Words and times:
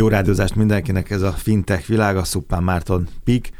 Jó 0.00 0.08
rádiózást 0.08 0.54
mindenkinek 0.54 1.10
ez 1.10 1.22
a 1.22 1.32
fintech 1.32 1.88
világa, 1.88 2.24
Szupán 2.24 2.62
Márton 2.62 3.08
Pik, 3.24 3.50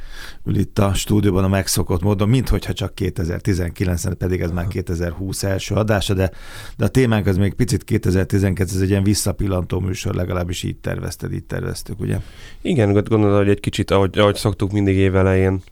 ül 0.44 0.56
itt 0.56 0.78
a 0.78 0.94
stúdióban 0.94 1.44
a 1.44 1.48
megszokott 1.48 2.02
módon, 2.02 2.28
minthogyha 2.28 2.72
csak 2.72 2.94
2019, 2.94 4.16
pedig 4.18 4.40
ez 4.40 4.50
már 4.50 4.66
2020 4.66 5.42
első 5.42 5.74
adása, 5.74 6.14
de, 6.14 6.30
de 6.76 6.84
a 6.84 6.88
témánk 6.88 7.26
az 7.26 7.36
még 7.36 7.54
picit 7.54 7.84
2012, 7.84 8.70
ez 8.74 8.80
egy 8.80 8.88
ilyen 8.88 9.02
visszapillantó 9.02 9.80
műsor, 9.80 10.14
legalábbis 10.14 10.62
így 10.62 10.76
tervezted, 10.76 11.32
így 11.32 11.44
terveztük, 11.44 12.00
ugye? 12.00 12.18
Igen, 12.60 12.92
gondolom, 12.92 13.36
hogy 13.36 13.48
egy 13.48 13.60
kicsit, 13.60 13.90
ahogy, 13.90 14.18
ahogy 14.18 14.36
szoktuk 14.36 14.72
mindig 14.72 14.96
évelején, 14.96 15.62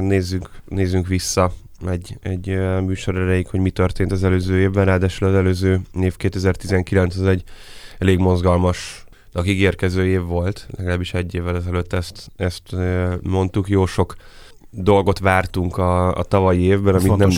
nézzünk, 0.00 0.50
nézzünk 0.68 1.06
vissza 1.06 1.52
egy, 1.86 2.18
egy 2.22 2.46
műsor 2.84 3.16
erejéig, 3.16 3.46
hogy 3.48 3.60
mi 3.60 3.70
történt 3.70 4.12
az 4.12 4.24
előző 4.24 4.58
évben, 4.58 4.84
ráadásul 4.84 5.28
az 5.28 5.34
előző 5.34 5.80
év 6.00 6.16
2019 6.16 7.16
az 7.16 7.26
egy 7.26 7.42
elég 7.98 8.18
mozgalmas 8.18 9.06
a 9.38 9.44
ígérkező 9.44 10.06
év 10.06 10.22
volt, 10.22 10.66
legalábbis 10.76 11.14
egy 11.14 11.34
évvel 11.34 11.56
ezelőtt 11.56 11.92
ezt, 11.92 12.30
ezt 12.36 12.76
mondtuk, 13.22 13.68
jó 13.68 13.86
sok 13.86 14.14
dolgot 14.70 15.18
vártunk 15.18 15.76
a, 15.76 16.14
a 16.14 16.22
tavalyi 16.22 16.60
évben, 16.60 16.94
amit 16.94 17.16
nem, 17.16 17.30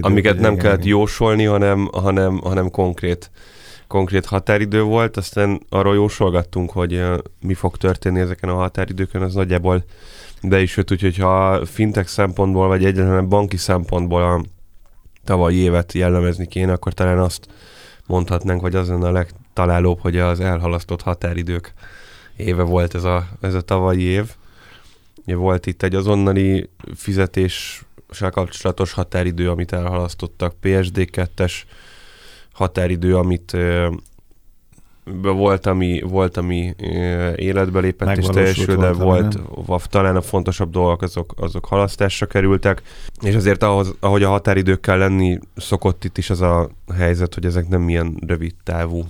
amiket 0.00 0.38
nem 0.38 0.56
kellett 0.56 0.84
jósolni, 0.84 1.44
hanem, 1.44 1.88
hanem, 1.92 2.38
hanem 2.38 2.70
konkrét, 2.70 3.30
konkrét 3.86 4.26
határidő 4.26 4.82
volt, 4.82 5.16
aztán 5.16 5.60
arról 5.68 5.94
jósolgattunk, 5.94 6.70
hogy 6.70 7.02
mi 7.40 7.54
fog 7.54 7.76
történni 7.76 8.20
ezeken 8.20 8.48
a 8.48 8.54
határidőkön, 8.54 9.22
az 9.22 9.34
nagyjából 9.34 9.84
de 10.42 10.60
is 10.60 10.76
jött, 10.76 10.92
úgyhogy 10.92 11.16
ha 11.16 11.66
fintech 11.66 12.08
szempontból, 12.08 12.68
vagy 12.68 12.84
egyáltalán 12.84 13.28
banki 13.28 13.56
szempontból 13.56 14.22
a 14.22 14.42
tavalyi 15.24 15.56
évet 15.56 15.92
jellemezni 15.92 16.46
kéne, 16.46 16.72
akkor 16.72 16.92
talán 16.92 17.18
azt 17.18 17.46
mondhatnánk, 18.06 18.60
hogy 18.60 18.74
az 18.74 18.88
lenne 18.88 19.08
a 19.08 19.12
legtalálóbb, 19.58 20.00
hogy 20.00 20.18
az 20.18 20.40
elhalasztott 20.40 21.02
határidők 21.02 21.72
éve 22.36 22.62
volt 22.62 22.94
ez 22.94 23.04
a, 23.04 23.26
ez 23.40 23.54
a 23.54 23.60
tavalyi 23.60 24.02
év. 24.02 24.30
Ugye 25.24 25.34
volt 25.36 25.66
itt 25.66 25.82
egy 25.82 25.94
azonnali 25.94 26.68
fizetéssel 26.94 28.30
kapcsolatos 28.30 28.92
határidő, 28.92 29.50
amit 29.50 29.72
elhalasztottak, 29.72 30.54
PSD2-es 30.62 31.52
határidő, 32.52 33.16
amit 33.16 33.56
volt, 35.22 35.66
ami, 35.66 36.00
volt, 36.00 36.36
ami 36.36 36.74
életbe 37.36 37.80
lépett 37.80 38.16
és 38.16 38.26
teljesül, 38.26 38.76
de 38.76 38.92
volt, 38.92 39.38
volt 39.48 39.88
talán 39.88 40.16
a 40.16 40.20
fontosabb 40.20 40.70
dolgok 40.70 41.02
azok, 41.02 41.34
azok 41.36 41.64
halasztásra 41.64 42.26
kerültek, 42.26 42.82
és 43.20 43.34
azért 43.34 43.62
ahhoz, 43.62 43.94
ahogy 44.00 44.22
a 44.22 44.28
határidőkkel 44.28 44.98
lenni 44.98 45.38
szokott 45.56 46.04
itt 46.04 46.18
is 46.18 46.30
az 46.30 46.40
a 46.40 46.68
helyzet, 46.94 47.34
hogy 47.34 47.44
ezek 47.44 47.68
nem 47.68 47.88
ilyen 47.88 48.22
rövid 48.26 48.54
távú 48.64 49.04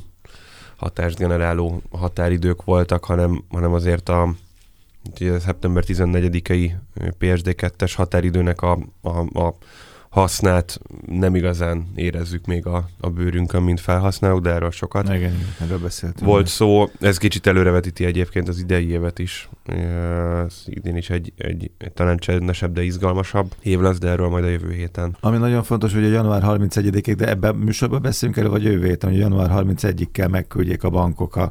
hatásgeneráló 0.78 1.82
határidők 1.90 2.64
voltak, 2.64 3.04
hanem, 3.04 3.44
hanem 3.50 3.72
azért 3.72 4.08
a, 4.08 4.22
a 4.22 5.38
szeptember 5.38 5.84
14-i 5.86 6.72
PSD2-es 6.96 7.92
határidőnek 7.96 8.62
a, 8.62 8.78
a, 9.00 9.40
a 9.40 9.54
hasznát 10.08 10.80
nem 11.06 11.34
igazán 11.34 11.86
érezzük 11.94 12.46
még 12.46 12.66
a, 12.66 12.88
a 13.00 13.10
bőrünkön, 13.10 13.62
mint 13.62 13.80
felhasználók, 13.80 14.40
de 14.40 14.50
erről 14.50 14.70
sokat. 14.70 15.14
Igen, 15.14 15.34
erről 15.60 15.78
beszéltünk. 15.78 16.26
Volt 16.26 16.46
szó, 16.46 16.88
ez 17.00 17.18
kicsit 17.18 17.46
előrevetíti 17.46 18.04
egyébként 18.04 18.48
az 18.48 18.58
idei 18.58 18.90
évet 18.90 19.18
is. 19.18 19.48
Ez 19.64 20.62
idén 20.66 20.96
is 20.96 21.10
egy, 21.10 21.32
egy, 21.36 21.70
talán 21.94 22.16
csendesebb, 22.16 22.72
de 22.72 22.82
izgalmasabb 22.82 23.54
év 23.62 23.80
lesz, 23.80 23.98
de 23.98 24.08
erről 24.08 24.28
majd 24.28 24.44
a 24.44 24.48
jövő 24.48 24.72
héten. 24.72 25.16
Ami 25.20 25.36
nagyon 25.36 25.62
fontos, 25.62 25.94
hogy 25.94 26.04
a 26.04 26.08
január 26.08 26.42
31-ig, 26.44 27.14
de 27.16 27.28
ebben 27.28 27.54
műsorban 27.54 28.02
beszélünk 28.02 28.38
erről, 28.38 28.50
vagy 28.50 28.62
jövő 28.62 28.86
héten, 28.86 29.10
hogy 29.10 29.18
január 29.18 29.50
31-ig 29.52 30.08
kell 30.12 30.28
megküldjék 30.28 30.82
a 30.82 30.90
bankok 30.90 31.36
a 31.36 31.50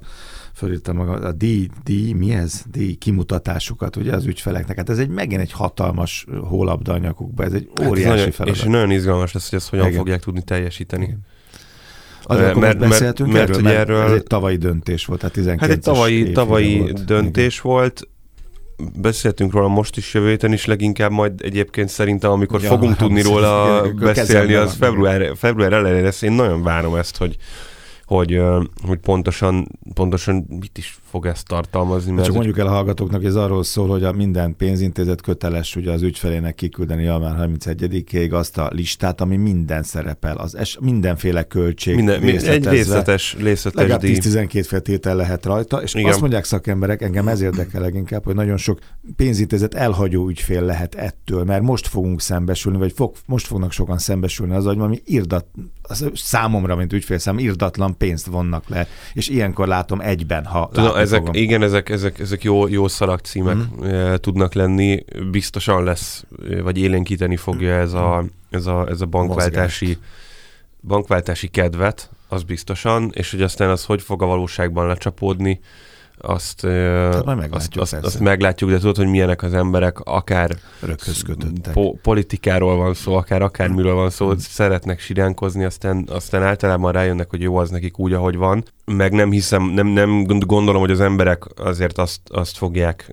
fölírtam 0.57 0.95
maga, 0.95 1.11
a 1.11 1.31
díj, 1.31 1.67
díj, 1.83 2.13
mi 2.13 2.33
ez? 2.33 2.63
Díj 2.71 2.93
kimutatásukat 2.93 3.95
ugye 3.95 4.13
az 4.13 4.25
ügyfeleknek. 4.25 4.77
Hát 4.77 4.89
ez 4.89 4.97
egy 4.97 5.09
megint 5.09 5.41
egy 5.41 5.51
hatalmas 5.51 6.25
hólabda 6.47 6.93
a 6.93 6.97
nyakukba, 6.97 7.43
ez 7.43 7.53
egy 7.53 7.69
óriási 7.87 8.07
hát 8.07 8.15
nagyon, 8.15 8.31
feladat. 8.31 8.57
És 8.59 8.63
nagyon 8.63 8.91
izgalmas 8.91 9.33
lesz, 9.33 9.49
hogy 9.49 9.59
ezt 9.59 9.69
hogyan 9.69 9.85
Igen. 9.85 9.97
fogják 9.97 10.21
tudni 10.21 10.41
teljesíteni. 10.41 11.03
Igen. 11.03 11.19
Azért 12.23 12.55
mert, 12.55 12.79
mert, 12.79 12.89
beszéltünk 12.89 13.31
mert, 13.31 13.49
erről, 13.49 13.61
mert 13.61 13.77
erről, 13.77 14.01
ez 14.01 14.11
egy 14.11 14.23
tavalyi 14.23 14.55
döntés 14.55 15.05
volt, 15.05 15.19
tehát 15.19 15.35
19 15.35 15.69
Hát 15.69 15.77
egy 15.77 15.93
tavalyi, 15.93 16.31
tavalyi 16.31 16.79
volt. 16.79 17.05
döntés 17.05 17.57
Igen. 17.57 17.71
volt, 17.71 18.07
beszéltünk 18.99 19.51
róla 19.51 19.67
most 19.67 19.97
is 19.97 20.13
jövő 20.13 20.29
héten 20.29 20.53
is 20.53 20.65
leginkább, 20.65 21.11
majd 21.11 21.33
egyébként 21.43 21.89
szerintem, 21.89 22.31
amikor 22.31 22.61
ja, 22.61 22.67
fogunk 22.67 22.95
tudni 23.03 23.21
róla 23.21 23.81
beszélni, 23.99 24.53
az 24.53 24.75
február, 24.75 25.31
február 25.35 25.73
elején 25.73 26.03
lesz. 26.03 26.21
Én 26.21 26.31
nagyon 26.31 26.63
várom 26.63 26.95
ezt, 26.95 27.17
hogy, 27.17 27.37
hogy, 28.07 28.41
hogy 28.85 28.99
pontosan, 28.99 29.67
pontosan 29.93 30.45
mit 30.49 30.77
is 30.77 30.99
fog 31.09 31.25
ezt 31.25 31.47
tartalmazni. 31.47 32.11
Mert 32.11 32.25
csak 32.25 32.35
mondjuk 32.35 32.57
el 32.57 32.67
a 32.67 32.69
hallgatóknak, 32.69 33.23
ez 33.23 33.35
arról 33.35 33.63
szól, 33.63 33.87
hogy 33.87 34.03
a 34.03 34.11
minden 34.11 34.55
pénzintézet 34.55 35.21
köteles 35.21 35.75
ugye 35.75 35.91
az 35.91 36.01
ügyfelének 36.01 36.55
kiküldeni 36.55 37.03
január 37.03 37.49
31-ig 37.49 38.31
azt 38.31 38.57
a 38.57 38.69
listát, 38.73 39.21
ami 39.21 39.35
minden 39.35 39.83
szerepel, 39.83 40.37
az 40.37 40.55
es, 40.55 40.77
mindenféle 40.81 41.43
költség 41.43 41.95
minden, 41.95 42.21
egy 42.23 42.67
részletes, 42.67 43.35
részletes 43.39 43.81
legalább 43.81 44.01
10-12 44.03 44.65
feltétel 44.67 45.15
lehet 45.15 45.45
rajta, 45.45 45.81
és 45.81 45.93
Igen. 45.93 46.09
azt 46.09 46.19
mondják 46.19 46.43
szakemberek, 46.43 47.01
engem 47.01 47.27
ez 47.27 47.41
érdekel 47.41 47.81
leginkább, 47.81 48.23
hogy 48.23 48.35
nagyon 48.35 48.57
sok 48.57 48.79
pénzintézet 49.15 49.73
elhagyó 49.73 50.27
ügyfél 50.27 50.61
lehet 50.61 50.95
ettől, 50.95 51.43
mert 51.43 51.61
most 51.61 51.87
fogunk 51.87 52.21
szembesülni, 52.21 52.77
vagy 52.77 52.91
fog, 52.95 53.15
most 53.25 53.47
fognak 53.47 53.71
sokan 53.71 53.97
szembesülni 53.97 54.55
az, 54.55 54.65
hogy 54.65 54.77
valami 54.77 55.01
irdat, 55.05 55.45
az 55.81 56.09
számomra, 56.15 56.75
mint 56.75 56.93
ügyfélszám, 56.93 57.37
irdatlan 57.39 57.97
pénzt 57.97 58.25
vonnak 58.25 58.69
le, 58.69 58.87
és 59.13 59.29
ilyenkor 59.29 59.67
látom 59.67 59.99
egyben, 59.99 60.45
ha 60.45 60.69
Tudom, 60.73 60.96
ezek, 60.99 61.19
fogom. 61.19 61.41
Igen, 61.41 61.61
ezek, 61.61 61.89
ezek, 61.89 62.19
ezek 62.19 62.43
jó, 62.43 62.67
jó 62.67 62.87
szalagcímek 62.87 63.55
mm. 63.55 64.13
tudnak 64.15 64.53
lenni. 64.53 65.05
Biztosan 65.31 65.83
lesz, 65.83 66.25
vagy 66.63 66.77
élénkíteni 66.77 67.35
fogja 67.35 67.75
ez 67.75 67.93
a, 67.93 68.25
ez 68.49 68.65
a, 68.65 68.87
ez 68.89 69.01
a 69.01 69.05
bankváltási, 69.05 69.97
bankváltási 70.81 71.47
kedvet, 71.47 72.09
az 72.27 72.43
biztosan, 72.43 73.11
és 73.13 73.31
hogy 73.31 73.41
aztán 73.41 73.69
az 73.69 73.85
hogy 73.85 74.01
fog 74.01 74.21
a 74.21 74.25
valóságban 74.25 74.87
lecsapódni, 74.87 75.59
azt, 76.17 76.63
meglátjuk, 76.63 77.51
azt, 77.51 77.93
azt, 77.93 77.93
azt 77.93 78.19
meglátjuk, 78.19 78.69
de 78.69 78.77
tudod, 78.77 78.97
hogy 78.97 79.07
milyenek 79.07 79.43
az 79.43 79.53
emberek, 79.53 79.99
akár 79.99 80.57
po- 81.73 82.01
politikáról 82.01 82.75
van 82.75 82.93
szó, 82.93 83.15
akár 83.15 83.41
akármiről 83.41 83.93
van 83.93 84.09
szó, 84.09 84.27
hmm. 84.27 84.37
szeretnek 84.37 84.99
siránkozni, 84.99 85.63
aztán, 85.63 86.07
aztán 86.11 86.43
általában 86.43 86.91
rájönnek, 86.91 87.29
hogy 87.29 87.41
jó 87.41 87.57
az 87.57 87.69
nekik 87.69 87.99
úgy, 87.99 88.13
ahogy 88.13 88.35
van. 88.35 88.63
Meg 88.85 89.11
nem 89.11 89.31
hiszem, 89.31 89.63
nem, 89.63 89.87
nem 89.87 90.23
gondolom, 90.23 90.81
hogy 90.81 90.91
az 90.91 91.01
emberek 91.01 91.43
azért 91.55 91.97
azt, 91.97 92.21
azt 92.29 92.57
fogják 92.57 93.11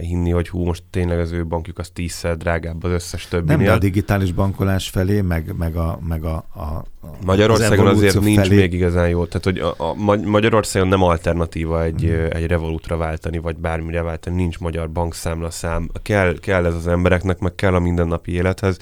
hinni, 0.00 0.30
hogy 0.30 0.48
hú, 0.48 0.64
most 0.64 0.82
tényleg 0.90 1.18
az 1.18 1.32
ő 1.32 1.46
bankjuk 1.46 1.78
az 1.78 1.90
tízszer 1.90 2.36
drágább 2.36 2.84
az 2.84 2.90
összes 2.90 3.28
többinél. 3.28 3.56
Nem, 3.56 3.66
de 3.66 3.72
a 3.72 3.78
digitális 3.78 4.32
bankolás 4.32 4.88
felé, 4.88 5.20
meg, 5.20 5.54
meg 5.58 5.76
a, 5.76 5.98
meg 6.08 6.24
a, 6.24 6.34
a 6.36 6.84
Magyarországon 7.24 7.86
az 7.86 7.96
azért 7.96 8.20
nincs 8.20 8.40
felé... 8.40 8.56
még 8.56 8.72
igazán 8.72 9.08
jó. 9.08 9.24
Tehát, 9.24 9.44
hogy 9.44 9.58
a, 9.58 9.74
a 9.78 9.94
Magyarországon 10.24 10.88
nem 10.88 11.02
alternatíva 11.02 11.82
egy, 11.82 12.00
hmm. 12.00 12.26
egy 12.30 12.45
Revolutra 12.46 12.96
váltani, 12.96 13.38
vagy 13.38 13.56
bármire 13.56 14.02
váltani. 14.02 14.36
Nincs 14.36 14.58
magyar 14.58 14.90
bankszámla 14.90 15.50
szám. 15.50 15.90
Kell, 16.02 16.38
kell 16.38 16.66
ez 16.66 16.74
az 16.74 16.86
embereknek, 16.86 17.38
meg 17.38 17.54
kell 17.54 17.74
a 17.74 17.78
mindennapi 17.80 18.32
élethez 18.32 18.78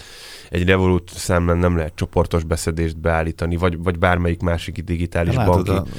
egy 0.55 0.67
Revolut 0.67 1.11
számlán 1.15 1.57
nem 1.57 1.77
lehet 1.77 1.93
csoportos 1.95 2.45
beszedést 2.45 2.99
beállítani, 2.99 3.57
vagy, 3.57 3.83
vagy 3.83 3.99
bármelyik 3.99 4.41
másik 4.41 4.85
digitális 4.85 5.35
Látod, 5.35 5.67
banki. 5.67 5.91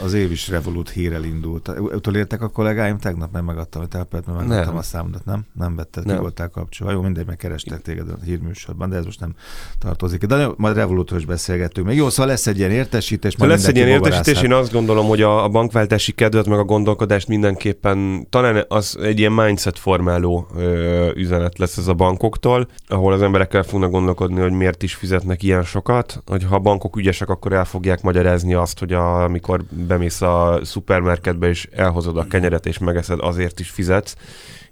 A, 0.00 0.04
az 0.04 0.12
év 0.12 0.30
is 0.30 0.48
Revolut 0.48 0.90
hírel 0.90 1.24
indult. 1.24 1.70
Utolértek 1.78 2.42
a 2.42 2.48
kollégáim 2.48 2.98
tegnap, 2.98 3.32
nem 3.32 3.44
megadtam 3.44 3.82
a 3.82 3.86
telpet, 3.86 4.26
mert 4.26 4.46
megadtam 4.46 4.76
a 4.76 4.82
számot, 4.82 5.24
nem? 5.24 5.44
Nem 5.52 5.76
vetted, 5.76 6.06
nem. 6.06 6.18
voltál 6.18 6.48
kapcsolva. 6.48 6.92
Jó, 6.92 7.00
mindegy, 7.00 7.26
megkerestek 7.26 7.82
téged 7.82 8.08
a 8.08 8.16
hírműsorban, 8.24 8.90
de 8.90 8.96
ez 8.96 9.04
most 9.04 9.20
nem 9.20 9.34
tartozik. 9.78 10.24
De 10.24 10.48
majd 10.56 10.76
Revolutról 10.76 11.18
is 11.18 11.24
beszélgettünk. 11.24 11.86
Még 11.86 11.96
jó, 11.96 12.08
szóval 12.08 12.26
lesz 12.26 12.46
egy 12.46 12.58
ilyen 12.58 12.70
értesítés. 12.70 13.36
Majd 13.36 13.50
lesz 13.50 13.66
egy 13.66 13.76
ilyen 13.76 13.88
értesítés, 13.88 14.42
én 14.42 14.52
azt 14.52 14.72
gondolom, 14.72 15.06
hogy 15.06 15.22
a, 15.22 15.44
a 15.44 15.48
bankváltási 15.48 16.12
kedvet, 16.12 16.46
meg 16.46 16.58
a 16.58 16.64
gondolkodást 16.64 17.28
mindenképpen 17.28 18.26
talán 18.30 18.64
az 18.68 18.98
egy 19.02 19.18
ilyen 19.18 19.32
mindset 19.32 19.78
formáló 19.78 20.46
ö, 20.56 21.10
üzenet 21.14 21.58
lesz 21.58 21.76
ez 21.76 21.86
a 21.86 21.94
bankoktól, 21.94 22.68
ahol 22.88 23.12
az 23.12 23.22
emberekkel 23.22 23.62
fognak 23.62 23.90
gondolkodni, 24.04 24.40
hogy 24.40 24.52
miért 24.52 24.82
is 24.82 24.94
fizetnek 24.94 25.42
ilyen 25.42 25.62
sokat, 25.62 26.22
hogy 26.26 26.44
ha 26.44 26.54
a 26.54 26.58
bankok 26.58 26.96
ügyesek, 26.96 27.28
akkor 27.28 27.52
el 27.52 27.64
fogják 27.64 28.02
magyarázni 28.02 28.54
azt, 28.54 28.78
hogy 28.78 28.92
a, 28.92 29.22
amikor 29.22 29.64
bemész 29.70 30.20
a 30.22 30.60
szupermarketbe 30.62 31.48
és 31.48 31.68
elhozod 31.72 32.16
a 32.16 32.26
kenyeret 32.26 32.66
és 32.66 32.78
megeszed, 32.78 33.18
azért 33.20 33.60
is 33.60 33.70
fizetsz. 33.70 34.16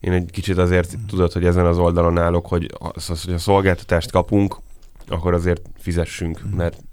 Én 0.00 0.12
egy 0.12 0.30
kicsit 0.30 0.58
azért 0.58 0.94
tudod, 1.06 1.32
hogy 1.32 1.44
ezen 1.44 1.66
az 1.66 1.78
oldalon 1.78 2.18
állok, 2.18 2.46
hogy 2.46 2.70
az, 2.78 3.24
hogy 3.24 3.34
a 3.34 3.38
szolgáltatást 3.38 4.10
kapunk, 4.10 4.56
akkor 5.08 5.34
azért 5.34 5.62
fizessünk, 5.78 6.40
mert 6.56 6.76
A 6.76 6.89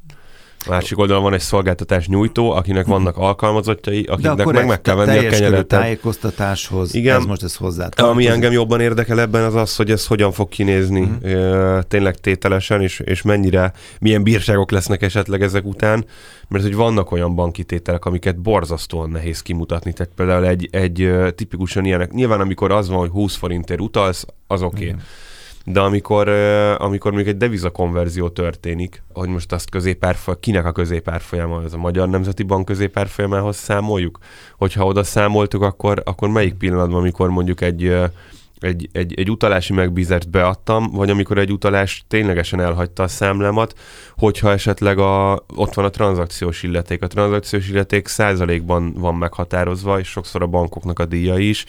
másik 0.68 0.98
oldalon 0.98 1.24
van 1.24 1.34
egy 1.34 1.40
szolgáltatás 1.40 2.08
nyújtó, 2.08 2.52
akinek 2.52 2.86
vannak 2.86 3.18
alkalmazottjai, 3.18 4.04
akiknek 4.04 4.46
meg 4.46 4.66
meg 4.66 4.82
kell 4.82 4.96
venni 4.96 5.26
a 5.26 5.30
kenyeret. 5.30 5.68
tájékoztatáshoz, 5.68 6.96
Igen, 6.96 7.20
ez 7.20 7.26
most 7.26 7.44
ez 7.44 7.56
hozzá. 7.56 7.90
Ami 7.96 8.28
engem 8.28 8.52
jobban 8.52 8.80
érdekel 8.80 9.20
ebben 9.20 9.44
az 9.44 9.56
az, 9.56 9.76
hogy 9.76 9.92
ez 9.92 10.08
hogyan 10.08 10.32
fog 10.32 10.50
kinézni 10.50 11.02
uh-huh. 11.02 11.82
tényleg 11.82 12.16
tételesen, 12.16 12.82
és, 12.82 13.00
és 13.00 13.22
mennyire, 13.22 13.74
milyen 14.00 14.24
bírságok 14.24 14.72
lesznek 14.72 15.02
esetleg 15.02 15.42
ezek 15.42 15.66
után, 15.66 16.06
mert 16.48 16.64
hogy 16.64 16.76
vannak 16.76 17.12
olyan 17.12 17.36
bankitételek, 17.36 18.06
amiket 18.06 18.42
borzasztóan 18.42 19.10
nehéz 19.10 19.42
kimutatni. 19.42 19.94
Tehát 19.94 20.12
például 20.16 20.46
egy, 20.46 20.70
egy 20.72 21.12
tipikusan 21.36 21.86
ilyenek, 21.86 22.12
nyilván 22.12 22.40
amikor 22.40 22.72
az 22.72 22.90
van, 22.90 23.00
hogy 23.00 23.10
20 23.10 23.36
forintért 23.36 23.82
utalsz, 23.82 24.26
az 24.48 24.62
oké. 24.62 24.90
Okay. 24.90 25.02
De 25.70 25.80
amikor, 25.80 26.30
amikor 26.78 27.14
még 27.14 27.28
egy 27.28 27.38
deviza 27.38 27.70
konverzió 27.70 28.30
történik, 28.30 29.04
hogy 29.14 29.30
most 29.30 29.52
azt 29.52 29.70
középárfolyam, 29.70 30.40
kinek 30.40 30.66
a 30.66 30.72
középárfolyama, 30.72 31.56
az 31.56 31.74
a 31.74 31.78
Magyar 31.78 32.10
Nemzeti 32.10 32.44
Bank 32.44 32.66
középárfolyamához 32.66 33.56
számoljuk? 33.56 34.18
Hogyha 34.58 34.86
oda 34.86 35.04
számoltuk, 35.04 35.62
akkor, 35.62 36.02
akkor 36.06 36.30
melyik 36.30 36.54
pillanatban, 36.54 37.00
amikor 37.00 37.30
mondjuk 37.30 37.62
egy 37.62 37.94
egy, 38.60 38.90
egy, 38.92 39.14
egy 39.20 39.30
utalási 39.30 39.74
megbízást 39.74 40.30
beadtam, 40.30 40.92
vagy 40.92 41.10
amikor 41.10 41.38
egy 41.38 41.52
utalás 41.52 42.06
ténylegesen 42.08 42.60
elhagyta 42.60 43.04
a 43.04 43.08
számlámat, 43.08 43.74
hogyha 44.18 44.52
esetleg 44.52 45.00
a, 45.00 45.44
ott 45.56 45.74
van 45.74 45.86
a 45.86 45.90
tranzakciós 45.90 46.64
illeték. 46.64 47.02
A 47.04 47.08
tranzakciós 47.08 47.70
illeték 47.70 48.08
százalékban 48.08 48.94
van 48.94 49.16
meghatározva, 49.16 50.00
és 50.00 50.08
sokszor 50.08 50.42
a 50.42 50.48
bankoknak 50.48 51.00
a 51.00 51.06
díja 51.06 51.38
is, 51.38 51.66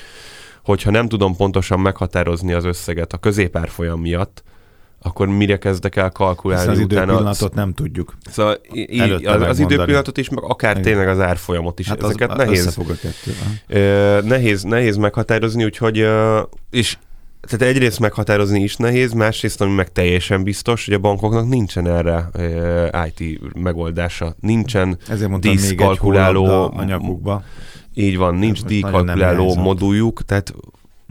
hogyha 0.68 0.90
nem 0.90 1.08
tudom 1.08 1.36
pontosan 1.36 1.80
meghatározni 1.80 2.52
az 2.52 2.64
összeget 2.64 3.12
a 3.12 3.16
középárfolyam 3.16 4.00
miatt, 4.00 4.42
akkor 5.02 5.28
mire 5.28 5.58
kezdek 5.58 5.96
el 5.96 6.10
kalkulálni 6.10 6.68
Hiszen 6.68 6.84
az 6.84 6.90
utána? 6.92 7.02
időpillanatot 7.12 7.54
nem 7.54 7.72
tudjuk. 7.74 8.16
Szóval 8.30 8.60
í- 8.72 9.26
az, 9.26 9.42
az 9.42 9.58
időpillanatot 9.58 10.18
is, 10.18 10.28
meg 10.28 10.44
akár 10.44 10.70
Igen. 10.70 10.82
tényleg 10.82 11.08
az 11.08 11.20
árfolyamot 11.20 11.78
is. 11.78 11.88
Hát 11.88 12.02
Ezeket 12.02 12.30
az, 12.30 12.36
nehéz, 12.36 12.78
a 12.78 12.82
kettő. 12.84 13.32
Uh, 13.68 14.28
nehéz, 14.28 14.62
nehéz 14.62 14.96
meghatározni, 14.96 15.64
úgyhogy 15.64 16.00
uh, 16.00 16.38
és 16.70 16.96
tehát 17.40 17.74
egyrészt 17.74 18.00
meghatározni 18.00 18.62
is 18.62 18.76
nehéz, 18.76 19.12
másrészt, 19.12 19.60
ami 19.60 19.74
meg 19.74 19.92
teljesen 19.92 20.42
biztos, 20.42 20.84
hogy 20.84 20.94
a 20.94 20.98
bankoknak 20.98 21.48
nincsen 21.48 21.86
erre 21.86 22.30
IT 23.14 23.40
megoldása. 23.54 24.36
Nincsen 24.40 24.98
díszkalkuláló... 25.40 26.72
a 26.76 26.84
nyakukba. 26.84 27.42
Így 27.98 28.16
van, 28.16 28.34
nincs 28.34 28.64
díjkalkuláló 28.64 29.54
moduljuk, 29.54 30.24
tehát 30.24 30.54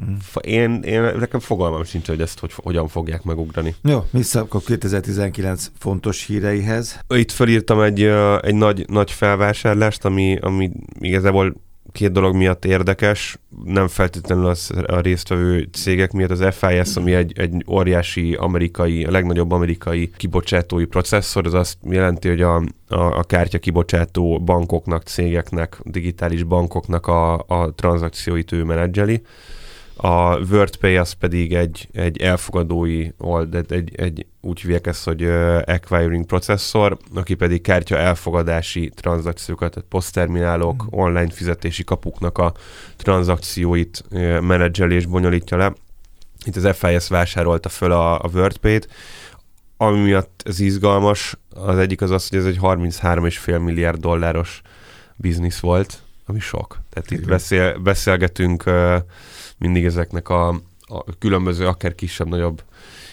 Mm. 0.06 0.16
Én, 0.42 0.82
én, 0.82 1.02
nekem 1.02 1.40
fogalmam 1.40 1.84
sincs, 1.84 2.08
hogy 2.08 2.22
ezt 2.22 2.40
hogy, 2.40 2.54
hogyan 2.56 2.88
fogják 2.88 3.24
megugrani. 3.24 3.76
Jó, 3.84 4.06
vissza 4.12 4.40
akkor 4.40 4.62
2019 4.64 5.72
fontos 5.78 6.26
híreihez. 6.26 7.00
Itt 7.08 7.32
felírtam 7.32 7.82
egy, 7.82 8.04
egy 8.42 8.56
nagy, 8.56 8.86
nagy 8.90 9.12
felvásárlást, 9.12 10.06
ami, 10.06 10.38
ami 10.42 10.72
igazából 11.00 11.56
két 11.92 12.12
dolog 12.12 12.36
miatt 12.36 12.66
érdekes, 12.66 13.38
nem 13.64 13.88
feltétlenül 13.88 14.46
az 14.46 14.72
a 14.88 15.00
résztvevő 15.00 15.70
cégek 15.72 16.12
miatt, 16.12 16.30
az 16.30 16.46
FIS, 16.52 16.96
ami 16.96 17.14
egy, 17.14 17.40
egy 17.40 17.64
óriási 17.68 18.34
amerikai, 18.34 19.04
a 19.04 19.12
legnagyobb 19.12 19.52
amerikai 19.52 20.12
kibocsátói 20.18 20.86
processzor, 20.86 21.46
az 21.46 21.54
azt 21.54 21.78
jelenti, 21.90 22.28
hogy 22.28 22.42
a, 22.42 22.56
a, 22.88 23.18
a 23.18 23.24
kártya 23.24 23.60
kibocsátó 23.60 24.40
bankoknak, 24.40 25.04
cégeknek, 25.04 25.80
digitális 25.84 26.44
bankoknak 26.44 27.08
a, 27.08 27.34
a 27.34 27.74
tranzakcióit 27.76 28.52
ő 28.52 28.64
menedzseli 28.64 29.22
a 29.98 30.38
WordPay 30.38 30.98
az 30.98 31.12
pedig 31.12 31.54
egy, 31.54 31.88
egy 31.94 32.22
elfogadói 32.22 33.08
old, 33.18 33.56
egy, 33.70 33.96
egy, 33.96 34.26
úgy 34.42 34.62
hívják 34.62 34.88
ezt, 34.88 35.04
hogy 35.04 35.24
uh, 35.24 35.62
acquiring 35.66 36.26
processzor, 36.26 36.98
aki 37.16 37.34
pedig 37.34 37.62
kártya 37.62 37.98
elfogadási 37.98 38.92
tranzakciókat, 38.96 39.74
tehát 39.74 39.90
posztterminálok, 39.90 40.84
mm. 40.84 40.88
online 41.00 41.30
fizetési 41.30 41.84
kapuknak 41.84 42.38
a 42.38 42.54
tranzakcióit 42.98 44.04
uh, 44.12 44.40
menedzseli 44.40 44.96
és 44.96 45.06
bonyolítja 45.06 45.58
le. 45.58 45.74
Itt 46.46 46.56
az 46.56 46.78
FIS 46.78 47.08
vásárolta 47.08 47.70
föl 47.70 47.92
a, 47.92 48.20
a 48.20 48.30
WordPay-t, 48.34 48.88
ami 49.78 50.00
miatt 50.00 50.44
ez 50.46 50.60
izgalmas, 50.60 51.38
az 51.56 51.78
egyik 51.78 52.02
az 52.02 52.12
az, 52.12 52.30
hogy 52.30 52.40
ez 52.40 52.46
egy 52.46 52.60
33,5 52.62 53.64
milliárd 53.64 54.00
dolláros 54.00 54.62
biznisz 55.16 55.60
volt, 55.60 56.02
ami 56.26 56.40
sok. 56.40 56.80
Tehát 56.90 57.12
itt 57.12 57.28
beszél, 57.28 57.78
beszélgetünk 57.78 58.64
uh, 58.66 58.96
mindig 59.58 59.86
ezeknek 59.86 60.30
a, 60.30 60.48
a 60.82 61.04
különböző, 61.20 61.68
akár 61.68 61.96
kisebb-nagyobb 61.96 62.64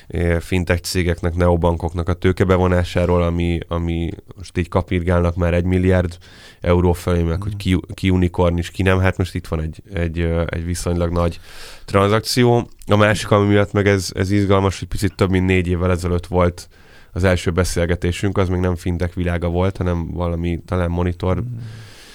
eh, 0.06 0.40
fintech 0.40 0.80
cégeknek, 0.80 1.34
neobankoknak 1.34 2.08
a 2.08 2.14
tőkebevonásáról, 2.14 3.22
ami, 3.22 3.58
ami 3.68 4.10
most 4.36 4.58
így 4.58 4.68
kapirgálnak 4.68 5.36
már 5.36 5.54
egy 5.54 5.64
milliárd 5.64 6.18
euró 6.60 6.92
felé, 6.92 7.22
meg 7.22 7.36
mm. 7.36 7.40
hogy 7.40 7.56
ki, 7.56 7.80
ki 7.94 8.10
unicorn 8.10 8.58
is, 8.58 8.70
ki 8.70 8.82
nem, 8.82 8.98
hát 8.98 9.16
most 9.16 9.34
itt 9.34 9.46
van 9.46 9.60
egy, 9.60 9.82
egy, 9.92 10.18
egy 10.46 10.64
viszonylag 10.64 11.12
nagy 11.12 11.40
tranzakció. 11.84 12.68
A 12.86 12.96
másik, 12.96 13.30
ami 13.30 13.46
miatt 13.46 13.72
meg 13.72 13.86
ez, 13.86 14.10
ez 14.14 14.30
izgalmas, 14.30 14.78
hogy 14.78 14.88
picit 14.88 15.14
több 15.14 15.30
mint 15.30 15.46
négy 15.46 15.68
évvel 15.68 15.90
ezelőtt 15.90 16.26
volt 16.26 16.68
az 17.12 17.24
első 17.24 17.50
beszélgetésünk, 17.50 18.38
az 18.38 18.48
még 18.48 18.60
nem 18.60 18.76
fintech 18.76 19.14
világa 19.14 19.48
volt, 19.48 19.76
hanem 19.76 20.10
valami 20.12 20.60
talán 20.66 20.90
monitor 20.90 21.40
mm 21.40 21.58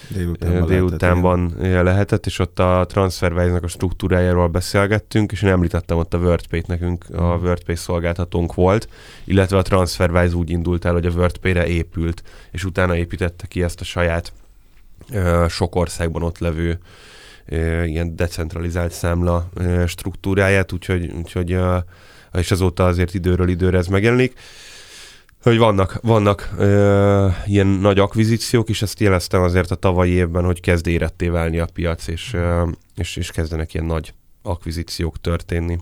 délutánban, 0.10 0.68
délutánban 0.68 1.54
lehetett, 1.60 1.84
lehetett, 1.84 2.26
és 2.26 2.40
ott 2.40 2.60
a 2.60 2.86
TransferWise-nak 2.88 3.64
a 3.64 3.68
struktúrájáról 3.68 4.48
beszélgettünk, 4.48 5.32
és 5.32 5.42
én 5.42 5.50
említettem 5.50 5.98
ott 5.98 6.14
a 6.14 6.18
WordPay-t 6.18 6.68
nekünk, 6.68 7.06
a 7.14 7.34
hmm. 7.34 7.46
WordPay 7.46 7.76
szolgáltatónk 7.76 8.54
volt, 8.54 8.90
illetve 9.24 9.58
a 9.58 9.62
TransferWise 9.62 10.36
úgy 10.36 10.50
indult 10.50 10.86
el, 10.86 10.94
hogy 10.94 11.06
a 11.06 11.12
WordPay-re 11.12 11.68
épült, 11.68 12.24
és 12.52 12.64
utána 12.64 12.96
építette 12.96 13.48
ki 13.48 13.64
ezt 13.64 13.82
a 13.82 13.84
saját 13.84 14.34
sok 15.48 15.76
országban 15.76 16.24
ott 16.24 16.38
levő 16.38 16.80
ilyen 17.86 18.16
decentralizált 18.16 18.92
számla 18.92 19.50
struktúráját, 19.88 20.72
úgyhogy, 20.72 21.12
úgyhogy 21.12 21.58
és 22.34 22.52
azóta 22.52 22.86
azért 22.86 23.14
időről 23.14 23.50
időre 23.50 23.78
ez 23.78 23.88
megjelenik 23.88 24.34
hogy 25.42 25.58
vannak, 25.58 26.00
vannak 26.02 26.50
ö, 26.58 27.28
ilyen 27.46 27.68
nagy 27.68 28.00
akvizíciók, 28.00 28.70
és 28.70 28.82
ezt 28.82 29.00
jeleztem 29.00 29.42
azért 29.42 29.72
a 29.72 29.76
tavalyi 29.76 30.12
évben, 30.12 30.44
hogy 30.44 30.62
kezd 30.62 30.88
éretté 30.88 31.28
válni 31.28 31.60
a 31.60 31.68
piac, 31.74 32.08
és, 32.08 32.34
ö, 32.34 32.68
és, 32.96 33.16
és 33.16 33.32
kezdenek 33.32 33.74
ilyen 33.74 33.86
nagy 33.86 34.14
akvizíciók 34.42 35.22
történni. 35.22 35.78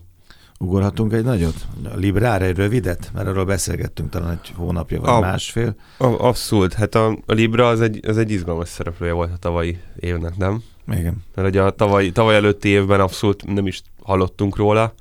Ugorhatunk 0.60 1.14
egy 1.14 1.24
nagyot? 1.24 1.68
A 1.84 1.96
Librára 1.96 2.46
egy 2.46 2.56
rövidet? 2.56 3.12
Mert 3.14 3.28
arról 3.28 3.46
beszélgettünk 3.46 4.10
talán 4.10 4.32
egy 4.32 4.54
hónapja 4.56 5.00
vagy 5.00 5.10
a, 5.10 5.20
másfél. 5.20 5.76
A, 5.98 6.06
abszolút. 6.06 6.74
Hát 6.74 6.96
a, 6.96 7.18
a 7.26 7.34
Libra 7.34 7.68
az 7.68 7.82
egy, 7.82 8.00
az 8.08 8.18
egy 8.18 8.32
izgalmas 8.32 8.70
szereplője 8.70 9.14
volt 9.14 9.32
a 9.32 9.38
tavalyi 9.38 9.80
évnek, 10.00 10.38
nem? 10.38 10.64
Igen. 10.92 11.24
Mert 11.36 11.48
ugye 11.48 11.62
a 11.62 11.70
tavaly, 11.70 12.10
tavaly 12.10 12.36
előtti 12.36 12.70
évben 12.70 13.00
abszolút 13.00 13.46
nem 13.46 13.68
is 13.68 13.82
hallottunk 14.04 14.56
róla, 14.56 14.94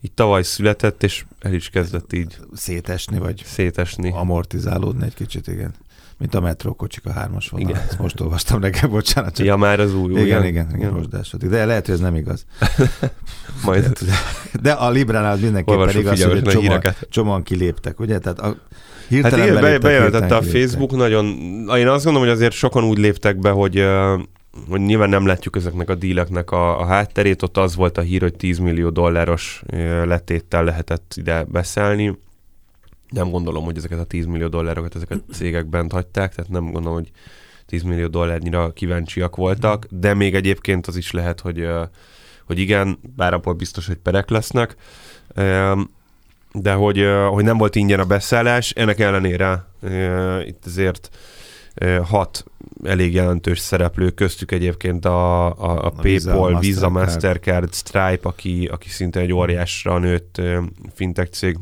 így 0.00 0.12
tavaly 0.12 0.42
született, 0.42 1.02
és 1.02 1.24
el 1.38 1.52
is 1.52 1.68
kezdett 1.68 2.12
így 2.12 2.36
szétesni, 2.54 3.18
vagy 3.18 3.42
szétesni. 3.44 4.12
amortizálódni 4.14 5.04
egy 5.04 5.14
kicsit, 5.14 5.46
igen. 5.46 5.74
Mint 6.18 6.34
a 6.34 6.40
metrókocsik 6.40 7.06
a 7.06 7.12
hármas 7.12 7.48
vonal. 7.48 7.68
Igen. 7.68 7.82
Ezt 7.82 7.98
most 7.98 8.20
olvastam 8.20 8.60
reggel, 8.60 8.88
bocsánat. 8.88 9.34
Csak... 9.34 9.46
Ja, 9.46 9.56
már 9.56 9.80
az 9.80 9.94
új, 9.94 10.12
igen, 10.12 10.24
igen, 10.24 10.44
igen, 10.44 10.68
igen, 10.74 11.08
igen. 11.32 11.50
De 11.50 11.64
lehet, 11.64 11.86
hogy 11.86 11.94
ez 11.94 12.00
nem 12.00 12.14
igaz. 12.14 12.44
Majd. 13.64 13.98
De 14.62 14.72
a 14.72 14.90
Libránál 14.90 15.36
mindenképpen 15.36 15.78
Olvasok 15.80 16.00
igaz, 16.00 16.24
hogy 16.24 16.42
csomóan, 16.42 16.82
csomóan 17.08 17.42
kiléptek, 17.42 18.00
ugye? 18.00 18.18
Tehát 18.18 18.38
a, 18.38 18.56
Hirtelen 19.08 19.38
hát 19.38 19.48
igen, 19.48 19.80
bejelentette 19.80 20.36
a 20.36 20.42
Facebook, 20.42 20.96
nagyon, 20.96 21.26
én 21.76 21.88
azt 21.88 22.04
gondolom, 22.04 22.28
hogy 22.28 22.36
azért 22.36 22.52
sokan 22.52 22.84
úgy 22.84 22.98
léptek 22.98 23.38
be, 23.38 23.50
hogy 23.50 23.86
hogy 24.68 24.80
nyilván 24.80 25.08
nem 25.08 25.26
látjuk 25.26 25.56
ezeknek 25.56 25.88
a 25.88 25.94
díleknek 25.94 26.50
a, 26.50 26.80
a 26.80 26.84
hátterét, 26.84 27.42
ott 27.42 27.56
az 27.56 27.74
volt 27.74 27.98
a 27.98 28.00
hír, 28.00 28.20
hogy 28.20 28.36
10 28.36 28.58
millió 28.58 28.90
dolláros 28.90 29.62
letéttel 30.04 30.64
lehetett 30.64 31.14
ide 31.16 31.44
beszélni. 31.44 32.18
Nem 33.08 33.30
gondolom, 33.30 33.64
hogy 33.64 33.76
ezeket 33.76 33.98
a 33.98 34.04
10 34.04 34.26
millió 34.26 34.48
dollárokat 34.48 34.94
ezeket 34.94 35.22
a 35.28 35.32
cégek 35.32 35.66
bent 35.66 35.92
hagyták, 35.92 36.34
tehát 36.34 36.50
nem 36.50 36.70
gondolom, 36.70 36.94
hogy 36.94 37.10
10 37.66 37.82
millió 37.82 38.06
dollárnyira 38.06 38.72
kíváncsiak 38.72 39.36
voltak, 39.36 39.86
de 39.90 40.14
még 40.14 40.34
egyébként 40.34 40.86
az 40.86 40.96
is 40.96 41.10
lehet, 41.10 41.40
hogy, 41.40 41.68
hogy 42.46 42.58
igen, 42.58 42.98
bár 43.16 43.34
abból 43.34 43.54
biztos, 43.54 43.86
hogy 43.86 43.96
perek 43.96 44.30
lesznek, 44.30 44.76
de 46.52 46.72
hogy, 46.72 47.06
hogy 47.30 47.44
nem 47.44 47.58
volt 47.58 47.74
ingyen 47.74 48.00
a 48.00 48.04
beszállás, 48.04 48.70
ennek 48.70 49.00
ellenére 49.00 49.66
itt 50.46 50.66
azért 50.66 51.10
hat 52.04 52.44
elég 52.84 53.14
jelentős 53.14 53.58
szereplő, 53.58 54.10
köztük 54.10 54.52
egyébként 54.52 55.04
a, 55.04 55.46
a, 55.46 55.52
a, 55.58 55.84
a 55.84 55.90
PayPal, 55.90 56.58
Visa, 56.58 56.88
Mastercard, 56.88 57.74
Stripe, 57.74 58.28
aki, 58.28 58.68
aki 58.72 58.88
szinte 58.88 59.20
egy 59.20 59.32
óriásra 59.32 59.98
nőtt 59.98 60.40
fintech 60.94 61.30
cég, 61.30 61.58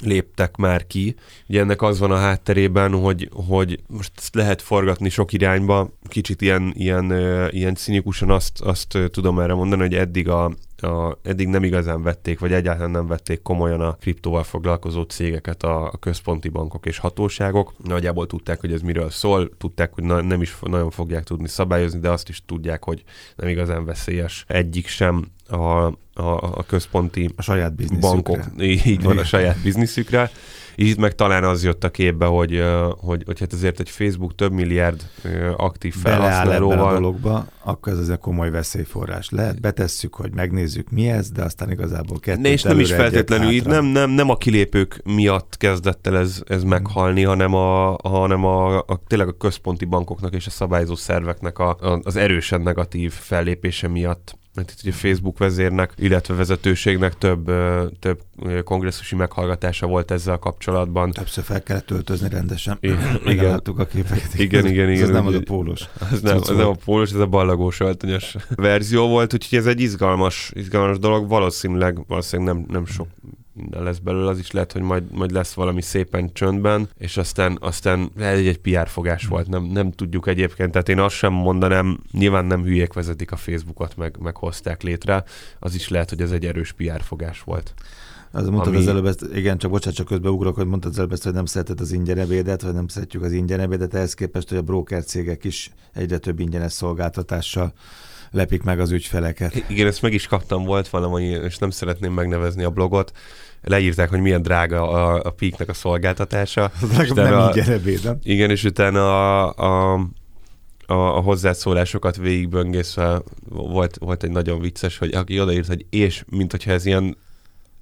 léptek 0.00 0.56
már 0.56 0.86
ki. 0.86 1.14
Ugye 1.48 1.60
ennek 1.60 1.82
az 1.82 1.98
van 1.98 2.10
a 2.10 2.16
hátterében, 2.16 2.92
hogy, 2.92 3.28
hogy 3.32 3.80
most 3.86 4.12
ezt 4.16 4.34
lehet 4.34 4.62
forgatni 4.62 5.08
sok 5.08 5.32
irányba, 5.32 5.90
kicsit 6.08 6.42
ilyen, 6.42 6.72
ilyen, 6.76 7.12
ilyen 7.50 7.74
cinikusan 7.74 8.30
azt, 8.30 8.60
azt 8.60 8.98
tudom 9.10 9.38
erre 9.38 9.54
mondani, 9.54 9.82
hogy 9.82 9.94
eddig 9.94 10.28
a, 10.28 10.52
a, 10.84 11.18
eddig 11.22 11.48
nem 11.48 11.64
igazán 11.64 12.02
vették, 12.02 12.38
vagy 12.38 12.52
egyáltalán 12.52 12.90
nem 12.90 13.06
vették 13.06 13.42
komolyan 13.42 13.80
a 13.80 13.92
kriptóval 13.92 14.42
foglalkozó 14.42 15.02
cégeket 15.02 15.62
a, 15.62 15.86
a 15.86 15.96
központi 15.96 16.48
bankok 16.48 16.86
és 16.86 16.98
hatóságok. 16.98 17.72
Nagyjából 17.84 18.26
tudták, 18.26 18.60
hogy 18.60 18.72
ez 18.72 18.80
miről 18.80 19.10
szól, 19.10 19.50
tudták, 19.58 19.94
hogy 19.94 20.04
na, 20.04 20.20
nem 20.20 20.42
is 20.42 20.56
nagyon 20.60 20.90
fogják 20.90 21.24
tudni 21.24 21.48
szabályozni, 21.48 21.98
de 22.00 22.10
azt 22.10 22.28
is 22.28 22.42
tudják, 22.46 22.84
hogy 22.84 23.04
nem 23.36 23.48
igazán 23.48 23.84
veszélyes 23.84 24.44
egyik 24.48 24.86
sem 24.86 25.24
a, 25.48 25.56
a, 25.56 25.92
a 26.40 26.64
központi 26.66 27.30
a 27.36 27.42
saját 27.42 27.98
bankok. 28.00 28.38
Így 28.58 29.02
van, 29.02 29.18
a 29.18 29.24
saját 29.24 29.62
bizniszükre. 29.62 30.30
Így 30.76 30.98
meg 30.98 31.14
talán 31.14 31.44
az 31.44 31.64
jött 31.64 31.84
a 31.84 31.90
képbe, 31.90 32.26
hogy, 32.26 32.62
hogy, 32.98 33.22
hogy 33.26 33.40
hát 33.40 33.52
azért 33.52 33.80
egy 33.80 33.90
Facebook 33.90 34.34
több 34.34 34.52
milliárd 34.52 35.02
aktív 35.56 35.94
felhasználóval... 35.94 36.88
a 36.88 36.92
dologba, 36.92 37.46
akkor 37.64 37.92
ez 37.92 37.98
azért 37.98 38.20
komoly 38.20 38.50
veszélyforrás. 38.50 39.30
Lehet, 39.30 39.60
betesszük, 39.60 40.14
hogy 40.14 40.34
megnézzük 40.34 40.90
mi 40.90 41.08
ez, 41.08 41.30
de 41.30 41.42
aztán 41.42 41.70
igazából 41.70 42.20
kettőt 42.20 42.46
És 42.46 42.62
nem 42.62 42.80
is 42.80 42.92
feltétlenül, 42.92 43.50
így 43.50 43.66
nem, 43.66 43.84
nem, 43.84 44.10
nem 44.10 44.30
a 44.30 44.36
kilépők 44.36 45.00
miatt 45.04 45.56
kezdett 45.56 46.06
el 46.06 46.16
ez, 46.16 46.42
ez 46.46 46.62
meghalni, 46.62 47.22
hanem, 47.22 47.54
a, 47.54 47.98
hanem 48.02 48.44
a, 48.44 48.78
a, 48.78 49.02
tényleg 49.06 49.28
a 49.28 49.36
központi 49.36 49.84
bankoknak 49.84 50.34
és 50.34 50.46
a 50.46 50.50
szabályozó 50.50 50.94
szerveknek 50.94 51.58
a, 51.58 51.68
a, 51.68 52.00
az 52.02 52.16
erősen 52.16 52.60
negatív 52.60 53.12
fellépése 53.12 53.88
miatt 53.88 54.42
mert 54.54 54.70
itt 54.70 54.78
ugye 54.82 54.92
Facebook 54.92 55.38
vezérnek, 55.38 55.92
illetve 55.96 56.34
vezetőségnek 56.34 57.18
több, 57.18 57.50
több 57.98 58.20
kongresszusi 58.64 59.16
meghallgatása 59.16 59.86
volt 59.86 60.10
ezzel 60.10 60.38
kapcsolatban. 60.38 61.10
Többször 61.10 61.44
fel 61.44 61.62
kellett 61.62 61.90
öltözni 61.90 62.28
rendesen. 62.28 62.78
I- 62.80 62.94
igen. 63.26 63.50
Láttuk 63.50 63.78
a 63.78 63.86
képeket. 63.86 64.34
Igen, 64.34 64.66
igen, 64.66 64.90
igen. 64.90 65.02
Ez 65.02 65.08
nem 65.08 65.26
az 65.26 65.34
a 65.34 65.40
pólós. 65.40 65.88
Ez 66.12 66.20
nem, 66.20 66.36
ez 66.36 66.48
nem 66.48 66.68
a 66.68 66.76
pólós, 66.84 67.12
ez 67.12 67.18
a 67.18 67.26
ballagós 67.26 67.80
öltönyös 67.80 68.36
verzió 68.54 69.08
volt, 69.08 69.34
úgyhogy 69.34 69.58
ez 69.58 69.66
egy 69.66 69.80
izgalmas, 69.80 70.50
izgalmas 70.54 70.98
dolog. 70.98 71.28
Valószínűleg, 71.28 72.06
valószínűleg 72.06 72.54
nem, 72.54 72.64
nem 72.68 72.86
sok 72.86 73.08
minden 73.54 73.82
lesz 73.82 73.98
belőle, 73.98 74.28
az 74.28 74.38
is 74.38 74.50
lehet, 74.50 74.72
hogy 74.72 74.82
majd, 74.82 75.04
majd 75.10 75.30
lesz 75.30 75.52
valami 75.52 75.82
szépen 75.82 76.32
csöndben, 76.32 76.88
és 76.98 77.16
aztán, 77.16 77.58
aztán 77.60 78.10
egy, 78.18 78.46
egy 78.46 78.58
PR 78.58 78.88
fogás 78.88 79.26
volt, 79.26 79.48
nem, 79.48 79.64
nem 79.64 79.92
tudjuk 79.92 80.26
egyébként, 80.26 80.70
tehát 80.70 80.88
én 80.88 80.98
azt 80.98 81.14
sem 81.14 81.32
mondanám, 81.32 82.00
nyilván 82.12 82.44
nem 82.44 82.62
hülyék 82.62 82.92
vezetik 82.92 83.32
a 83.32 83.36
Facebookot, 83.36 83.96
meg, 83.96 84.16
meg 84.18 84.36
hozták 84.36 84.82
létre, 84.82 85.24
az 85.58 85.74
is 85.74 85.88
lehet, 85.88 86.10
hogy 86.10 86.20
ez 86.20 86.30
egy 86.30 86.46
erős 86.46 86.72
PR 86.72 87.02
fogás 87.02 87.42
volt. 87.42 87.74
Az 88.30 88.48
mondtad 88.48 88.72
ami... 88.72 88.76
az 88.76 88.88
előbb 88.88 89.06
ezt, 89.06 89.26
igen, 89.34 89.58
csak 89.58 89.70
bocsánat, 89.70 89.96
csak 89.96 90.06
közben 90.06 90.32
ugrok, 90.32 90.54
hogy 90.54 90.66
mondtad 90.66 90.90
az 90.90 90.98
előbb 90.98 91.12
ezt, 91.12 91.24
hogy 91.24 91.32
nem 91.32 91.44
szereted 91.44 91.80
az 91.80 91.92
ingyen 91.92 92.18
ebédet, 92.18 92.62
vagy 92.62 92.74
nem 92.74 92.88
szeretjük 92.88 93.22
az 93.22 93.32
ingyen 93.32 93.60
ebédet, 93.60 93.94
ehhez 93.94 94.14
képest, 94.14 94.48
hogy 94.48 94.58
a 94.58 94.62
broker 94.62 95.04
cégek 95.04 95.44
is 95.44 95.70
egyre 95.92 96.18
több 96.18 96.40
ingyenes 96.40 96.72
szolgáltatással 96.72 97.72
lepik 98.34 98.62
meg 98.62 98.80
az 98.80 98.90
ügyfeleket. 98.90 99.64
Igen, 99.68 99.86
ezt 99.86 100.02
meg 100.02 100.12
is 100.12 100.26
kaptam, 100.26 100.64
volt 100.64 100.88
valami, 100.88 101.24
és 101.24 101.58
nem 101.58 101.70
szeretném 101.70 102.12
megnevezni 102.12 102.64
a 102.64 102.70
blogot, 102.70 103.12
leírták, 103.62 104.08
hogy 104.08 104.20
milyen 104.20 104.42
drága 104.42 104.90
a, 104.90 105.20
a 105.24 105.30
Peaknek 105.30 105.68
a 105.68 105.74
szolgáltatása. 105.74 106.70
Drága, 106.92 107.22
nem 107.22 107.38
a, 107.38 107.50
így 107.56 107.68
ebéd, 107.68 108.16
Igen, 108.22 108.50
és 108.50 108.64
utána 108.64 109.48
a, 109.48 109.92
a, 109.92 109.92
a, 110.86 111.16
a 111.16 111.20
hozzászólásokat 111.20 112.16
végigböngészve 112.16 113.22
volt, 113.48 113.96
volt 113.98 114.22
egy 114.22 114.30
nagyon 114.30 114.60
vicces, 114.60 114.98
hogy 114.98 115.14
aki 115.14 115.40
odaírt, 115.40 115.66
hogy 115.66 115.86
és, 115.90 116.24
mint 116.30 116.50
hogyha 116.50 116.70
ez 116.70 116.86
ilyen 116.86 117.16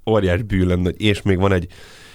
óriás 0.07 0.43
bűn 0.43 0.67
lenne, 0.67 0.91
és 0.91 1.23
még 1.23 1.39
van 1.39 1.53
egy 1.53 1.67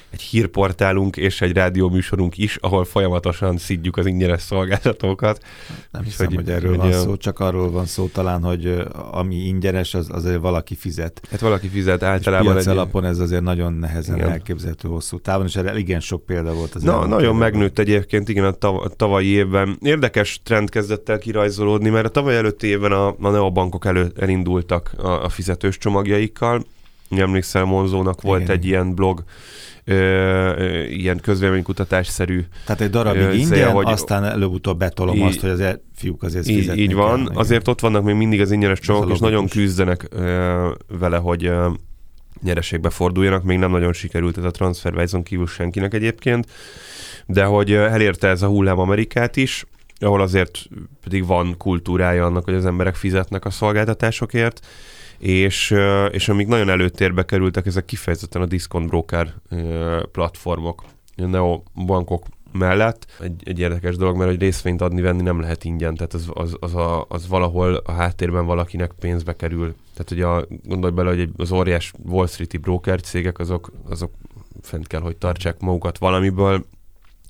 egy 0.10 0.22
hírportálunk 0.22 1.18
és 1.18 1.42
egy 1.42 1.52
rádióműsorunk 1.52 2.38
is, 2.38 2.56
ahol 2.56 2.86
folyamatosan 2.86 3.58
szidjuk 3.58 3.98
az 3.98 4.06
ingyenes 4.06 4.42
szolgáltatókat. 4.42 5.44
Nem 5.92 6.04
hiszem, 6.04 6.26
hogy, 6.26 6.36
hogy 6.36 6.50
erről 6.50 6.78
hogy 6.78 6.92
van 6.92 7.02
szó, 7.02 7.18
csak 7.18 7.40
arról 7.40 7.72
van 7.72 7.86
szó 7.86 8.08
talán, 8.08 8.44
hogy 8.44 8.84
ami 9.12 9.36
ingyenes, 9.36 9.94
az 9.94 10.08
azért 10.12 10.40
valaki 10.40 10.76
fizet. 10.76 11.28
Hát 11.32 11.40
valaki 11.40 11.68
fizet 11.68 12.04
általában. 12.04 12.58
És 12.58 12.66
egy... 12.66 12.68
alapon 12.68 13.06
ez 13.06 13.20
azért 13.20 13.42
nagyon 13.42 13.74
nehezen 13.74 14.16
igen. 14.16 14.30
elképzelhető 14.30 14.88
hosszú 14.88 15.20
távon, 15.20 15.46
és 15.46 15.56
erre 15.56 15.78
igen 15.78 16.00
sok 16.00 16.26
példa 16.26 16.54
volt. 16.54 16.76
Az 16.76 16.82
Na, 16.84 17.06
nagyon 17.06 17.36
megnőtt 17.36 17.80
egyébként, 17.80 18.30
igen, 18.30 18.46
a, 18.46 18.52
tav- 18.52 18.86
a 18.86 18.90
tavalyi 18.90 19.28
évben. 19.28 19.78
Érdekes 19.82 20.42
trend 20.44 20.70
kezdett 20.70 21.10
el 21.10 21.18
kirajzolódni, 21.18 21.90
mert 21.90 22.06
a 22.06 22.10
tavaly 22.10 22.36
előtti 22.36 22.68
évben 22.68 22.92
a, 22.92 23.08
a 23.08 23.30
neobankok 23.30 23.86
elő, 23.86 24.12
elindultak 24.20 24.92
a, 24.98 25.24
a 25.24 25.30
fizetős 25.30 25.78
csomagjaikkal. 25.78 26.64
Emlékszel, 27.10 27.64
Monzónak 27.64 28.22
volt 28.22 28.42
igen. 28.42 28.56
egy 28.56 28.66
ilyen 28.66 28.96
blog, 28.96 29.24
ö, 29.84 29.94
ö, 29.94 30.84
ilyen 30.84 31.20
közvéleménykutatásszerű. 31.20 32.46
Tehát 32.66 32.82
egy 32.82 32.90
darabig 32.90 33.22
ö, 33.22 33.34
ingyen, 33.34 33.72
hogy, 33.72 33.86
aztán 33.88 34.24
előbb-utóbb 34.24 34.78
betolom 34.78 35.16
í- 35.16 35.24
azt, 35.24 35.40
hogy 35.40 35.50
azért 35.50 35.80
fiúk 35.96 36.24
azért 36.24 36.48
így, 36.48 36.78
így 36.78 36.94
van, 36.94 37.26
kell, 37.26 37.36
azért 37.36 37.68
ott 37.68 37.80
vannak 37.80 38.04
még 38.04 38.16
mindig 38.16 38.42
az 38.42 38.52
ingyenes 38.52 38.80
csomagok, 38.80 39.12
és 39.12 39.20
nagyon 39.20 39.48
küzdenek 39.48 40.08
ö, 40.10 40.70
vele, 41.00 41.18
hogy 41.18 41.46
ö, 41.46 41.70
nyereségbe 42.42 42.90
forduljanak, 42.90 43.44
még 43.44 43.58
nem 43.58 43.72
nagyon 43.72 43.94
sikerült 43.94 44.38
ez 44.38 44.44
a 44.44 44.52
TransferWise-on 44.52 45.24
kívül 45.24 45.48
senkinek 45.48 45.94
egyébként, 45.94 46.48
de 47.26 47.44
hogy 47.44 47.74
elérte 47.74 48.28
ez 48.28 48.42
a 48.42 48.48
hullám 48.48 48.80
Amerikát 48.80 49.36
is, 49.36 49.66
ahol 50.00 50.22
azért 50.22 50.60
pedig 51.04 51.26
van 51.26 51.56
kultúrája 51.58 52.26
annak, 52.26 52.44
hogy 52.44 52.54
az 52.54 52.66
emberek 52.66 52.96
fizetnek 52.96 53.46
a 53.46 53.50
szolgáltatásokért, 53.50 54.66
és, 55.18 55.76
és 56.12 56.30
amíg 56.30 56.48
nagyon 56.48 56.70
előtérbe 56.70 57.26
kerültek, 57.26 57.66
ezek 57.66 57.86
kifejezetten 57.86 58.42
a 58.42 58.46
discount 58.46 58.88
broker 58.88 59.34
platformok, 60.12 60.84
a 61.18 61.26
neobankok 61.26 62.26
mellett. 62.52 63.06
Egy, 63.20 63.42
egy 63.46 63.60
érdekes 63.60 63.96
dolog, 63.96 64.18
mert 64.18 64.32
egy 64.32 64.40
részvényt 64.40 64.82
adni-venni 64.82 65.22
nem 65.22 65.40
lehet 65.40 65.64
ingyen, 65.64 65.96
tehát 65.96 66.14
az, 66.14 66.30
az, 66.34 66.56
az, 66.60 66.76
a, 66.76 67.06
az 67.10 67.28
valahol 67.28 67.76
a 67.76 67.92
háttérben 67.92 68.46
valakinek 68.46 68.92
pénzbe 69.00 69.36
kerül. 69.36 69.76
Tehát 69.94 70.12
ugye 70.12 70.26
a, 70.26 70.48
gondolj 70.64 70.94
bele, 70.94 71.10
hogy 71.10 71.30
az 71.38 71.52
óriás 71.52 71.94
Wall 72.06 72.28
Street-i 72.28 72.58
broker 72.58 73.02
cégek, 73.02 73.40
azok, 73.40 73.72
azok 73.90 74.12
fent 74.62 74.88
kell, 74.88 75.02
hogy 75.02 75.16
tartsák 75.16 75.60
magukat 75.60 75.98
valamiből. 75.98 76.66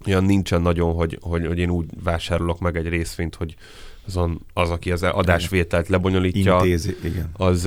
Olyan 0.06 0.24
nincsen 0.24 0.62
nagyon, 0.62 0.94
hogy, 0.94 1.18
hogy, 1.22 1.48
hogy 1.48 1.60
én 1.60 1.70
úgy 1.70 1.86
vásárolok 2.04 2.60
meg 2.60 2.78
egy 2.78 2.88
részvényt, 2.88 3.36
hogy 3.36 3.56
azon 4.08 4.46
az, 4.54 4.70
aki 4.70 4.92
az 4.92 5.04
adásvételt 5.04 5.88
lebonyolítja, 5.88 6.54
Intézi, 6.54 6.96
igen. 7.04 7.30
Az, 7.34 7.66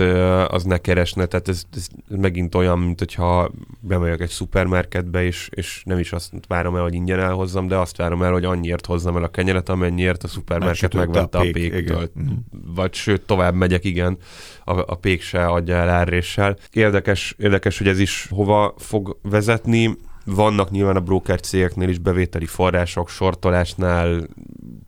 az 0.48 0.64
ne 0.64 0.78
keresne. 0.78 1.26
Tehát 1.26 1.48
ez, 1.48 1.62
ez 1.76 1.86
megint 2.08 2.54
olyan, 2.54 2.78
mint 2.78 2.98
hogyha 2.98 3.50
bemegyek 3.80 4.20
egy 4.20 4.28
szupermarketbe, 4.28 5.24
és, 5.24 5.48
és 5.52 5.82
nem 5.84 5.98
is 5.98 6.12
azt 6.12 6.32
várom 6.48 6.76
el, 6.76 6.82
hogy 6.82 6.94
ingyen 6.94 7.20
elhozzam, 7.20 7.68
de 7.68 7.76
azt 7.76 7.96
várom 7.96 8.22
el, 8.22 8.32
hogy 8.32 8.44
annyiért 8.44 8.86
hozzam 8.86 9.16
el 9.16 9.22
a 9.22 9.28
kenyeret, 9.28 9.68
amennyiért 9.68 10.22
a 10.22 10.28
szupermarket 10.28 10.94
megvette 10.94 11.38
a, 11.38 11.40
pék, 11.40 11.72
a 11.72 11.76
péktől. 11.76 12.10
Mhm. 12.14 12.30
Vagy 12.74 12.94
sőt, 12.94 13.22
tovább 13.22 13.54
megyek, 13.54 13.84
igen, 13.84 14.18
a, 14.64 14.78
a 14.78 14.94
pék 14.94 15.22
se 15.22 15.46
adja 15.46 15.76
el 15.76 15.88
árréssel. 15.88 16.56
Érdekes, 16.72 17.34
érdekes, 17.38 17.78
hogy 17.78 17.88
ez 17.88 17.98
is 17.98 18.26
hova 18.30 18.74
fog 18.78 19.18
vezetni 19.22 19.98
vannak 20.34 20.70
nyilván 20.70 20.96
a 20.96 21.00
broker 21.00 21.40
cégeknél 21.40 21.88
is 21.88 21.98
bevételi 21.98 22.46
források, 22.46 23.08
sortolásnál, 23.08 24.28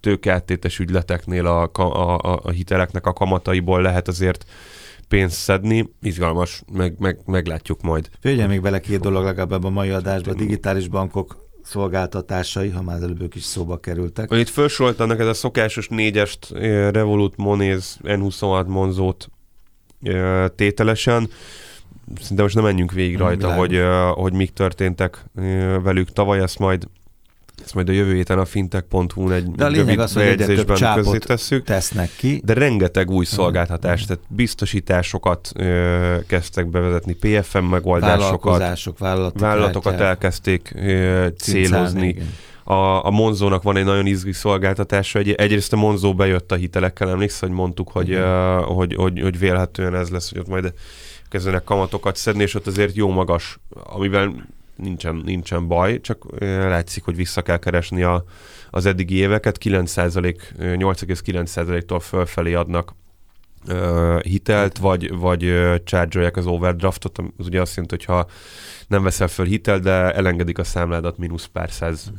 tőkeáttétes 0.00 0.78
ügyleteknél 0.78 1.46
a, 1.46 1.70
a, 1.72 1.82
a, 1.82 2.40
a 2.42 2.50
hiteleknek 2.50 3.06
a 3.06 3.12
kamataiból 3.12 3.82
lehet 3.82 4.08
azért 4.08 4.44
pénzt 5.08 5.36
szedni. 5.36 5.92
Izgalmas, 6.02 6.62
meg, 6.72 6.94
meg, 6.98 7.18
meglátjuk 7.26 7.82
majd. 7.82 8.08
Figyelj 8.20 8.48
még 8.48 8.60
bele 8.60 8.80
két 8.80 9.00
dolog 9.00 9.24
legalább 9.24 9.64
a 9.64 9.70
mai 9.70 9.90
adásban. 9.90 10.34
A 10.34 10.36
digitális 10.36 10.88
bankok 10.88 11.36
szolgáltatásai, 11.62 12.68
ha 12.68 12.82
már 12.82 13.02
előbb 13.02 13.22
ők 13.22 13.34
is 13.34 13.42
szóba 13.42 13.80
kerültek. 13.80 14.30
Itt 14.30 14.48
felsoroltam 14.48 15.08
neked 15.08 15.28
a 15.28 15.34
szokásos 15.34 15.88
négyest, 15.88 16.52
eh, 16.52 16.90
Revolut, 16.90 17.36
Monéz, 17.36 17.98
N26 18.02 18.66
Monzót 18.66 19.28
eh, 20.02 20.48
tételesen 20.48 21.28
szinte 22.20 22.42
most 22.42 22.54
nem 22.54 22.64
menjünk 22.64 22.92
végig 22.92 23.16
rajta, 23.16 23.52
hogy, 23.52 23.80
hogy 24.14 24.32
mik 24.32 24.52
történtek 24.52 25.24
velük 25.82 26.12
tavaly, 26.12 26.40
ezt 26.40 26.58
majd 26.58 26.88
ezt 27.64 27.74
majd 27.74 27.88
a 27.88 27.92
jövő 27.92 28.14
héten 28.14 28.38
a 28.38 28.44
fintech.hu-n 28.44 29.32
egy 29.32 29.50
de 29.50 29.64
a 29.64 29.68
lényeg 29.68 29.98
az, 29.98 30.12
hogy 30.12 30.22
egyre 30.22 30.46
több 30.46 31.18
tesszük, 31.18 31.64
tesznek 31.64 32.10
ki. 32.16 32.42
De 32.44 32.52
rengeteg 32.52 33.10
új 33.10 33.24
szolgáltatást, 33.24 34.06
tehát 34.06 34.22
biztosításokat 34.28 35.52
ö, 35.54 36.16
kezdtek 36.26 36.66
bevezetni, 36.66 37.12
PFM 37.12 37.64
megoldásokat, 37.64 38.78
vállalatokat 39.34 40.00
elkezdték 40.00 40.72
ö, 40.76 41.26
célozni. 41.38 42.16
A, 42.64 43.06
a 43.06 43.10
Monzónak 43.10 43.62
van 43.62 43.76
egy 43.76 43.84
nagyon 43.84 44.06
izgi 44.06 44.32
szolgáltatása. 44.32 45.18
Egy, 45.18 45.30
egyrészt 45.30 45.72
a 45.72 45.76
Monzó 45.76 46.14
bejött 46.14 46.52
a 46.52 46.54
hitelekkel, 46.54 47.10
emlékszel, 47.10 47.48
hogy 47.48 47.58
mondtuk, 47.58 47.90
hogy, 47.90 48.14
uh, 48.14 48.20
hogy, 48.60 48.94
hogy, 48.94 49.20
hogy 49.20 49.38
vélhetően 49.38 49.94
ez 49.94 50.08
lesz, 50.08 50.30
hogy 50.30 50.38
ott 50.38 50.48
majd 50.48 50.72
kezdenek 51.32 51.64
kamatokat 51.64 52.16
szedni, 52.16 52.42
és 52.42 52.54
ott 52.54 52.66
azért 52.66 52.96
jó 52.96 53.10
magas, 53.10 53.58
amivel 53.70 54.48
nincsen, 54.76 55.22
nincsen 55.24 55.68
baj, 55.68 56.00
csak 56.00 56.24
látszik, 56.40 57.04
hogy 57.04 57.16
vissza 57.16 57.42
kell 57.42 57.58
keresni 57.58 58.02
a, 58.02 58.24
az 58.70 58.86
eddigi 58.86 59.14
éveket, 59.14 59.58
9%, 59.64 60.36
8,9%-tól 60.58 62.00
fölfelé 62.00 62.54
adnak 62.54 62.94
hitelt, 64.22 64.78
vagy, 64.78 65.16
vagy 65.16 65.40
charge 65.84 66.30
az 66.34 66.46
overdraftot, 66.46 67.18
az 67.18 67.46
ugye 67.46 67.60
azt 67.60 67.74
jelenti, 67.76 67.94
hogy 67.96 68.04
ha 68.04 68.26
nem 68.86 69.02
veszel 69.02 69.28
föl 69.28 69.46
hitel, 69.46 69.78
de 69.78 70.12
elengedik 70.12 70.58
a 70.58 70.64
számládat 70.64 71.18
mínusz 71.18 71.44
pár 71.44 71.70
száz 71.70 72.12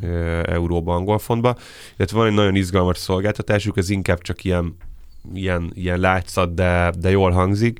euróba 0.43 0.95
angol 0.95 1.19
fontba. 1.19 1.55
Illetve 1.97 2.17
van 2.17 2.27
egy 2.27 2.33
nagyon 2.33 2.55
izgalmas 2.55 2.97
szolgáltatásuk, 2.97 3.77
ez 3.77 3.89
inkább 3.89 4.21
csak 4.21 4.43
ilyen, 4.43 4.75
ilyen, 5.33 5.71
ilyen 5.73 5.99
látszat, 5.99 6.53
de, 6.53 6.93
de 6.99 7.09
jól 7.09 7.31
hangzik. 7.31 7.79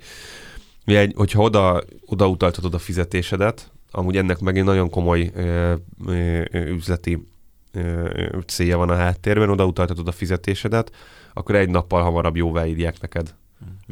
Egy, 0.85 1.13
hogyha 1.15 1.41
oda, 1.41 1.83
oda 2.05 2.27
utaltatod 2.27 2.73
a 2.73 2.79
fizetésedet, 2.79 3.71
amúgy 3.91 4.17
ennek 4.17 4.39
meg 4.39 4.57
egy 4.57 4.63
nagyon 4.63 4.89
komoly 4.89 5.31
ö, 5.35 5.73
ö, 6.05 6.41
üzleti 6.51 7.27
ö, 7.71 8.09
célja 8.45 8.77
van 8.77 8.89
a 8.89 8.95
háttérben, 8.95 9.49
oda 9.49 9.65
utaltatod 9.65 10.07
a 10.07 10.11
fizetésedet, 10.11 10.91
akkor 11.33 11.55
egy 11.55 11.69
nappal 11.69 12.01
hamarabb 12.01 12.35
jóvá 12.35 12.65
írják 12.65 13.01
neked 13.01 13.33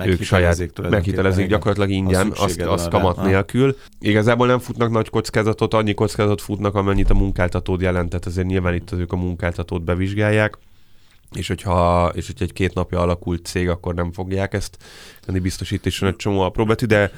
ők 0.06 0.22
saját 0.22 0.90
meghitelezik 0.90 1.48
gyakorlatilag 1.48 1.90
ingyen, 1.90 2.32
azt, 2.36 2.62
azt 2.62 2.90
kamat 2.90 3.18
rá. 3.18 3.24
nélkül. 3.24 3.78
Igazából 4.00 4.48
nem 4.48 4.60
futnak 4.60 4.92
nagy 4.92 5.10
kockázatot, 5.10 5.74
annyi 5.74 5.94
kockázatot 5.94 6.42
futnak, 6.42 6.76
amennyit 6.76 7.10
a 7.10 7.14
munkáltatód 7.14 7.82
jelentett, 7.82 8.26
ezért 8.26 8.48
nyilván 8.48 8.74
itt 8.74 8.92
ők 8.92 9.12
a 9.12 9.16
munkáltatót 9.16 9.84
bevizsgálják 9.84 10.58
és 11.36 11.48
hogyha, 11.48 12.12
és 12.16 12.26
hogyha 12.26 12.46
egy 12.46 12.54
két 12.54 12.74
napja 12.74 13.00
alakult 13.00 13.46
cég, 13.46 13.70
akkor 13.70 13.94
nem 13.94 14.12
fogják 14.12 14.54
ezt 14.54 14.78
tenni 15.26 15.40
biztosításon 15.40 16.10
egy 16.10 16.16
csomó 16.16 16.40
apróbetű, 16.40 16.86
de 16.86 17.12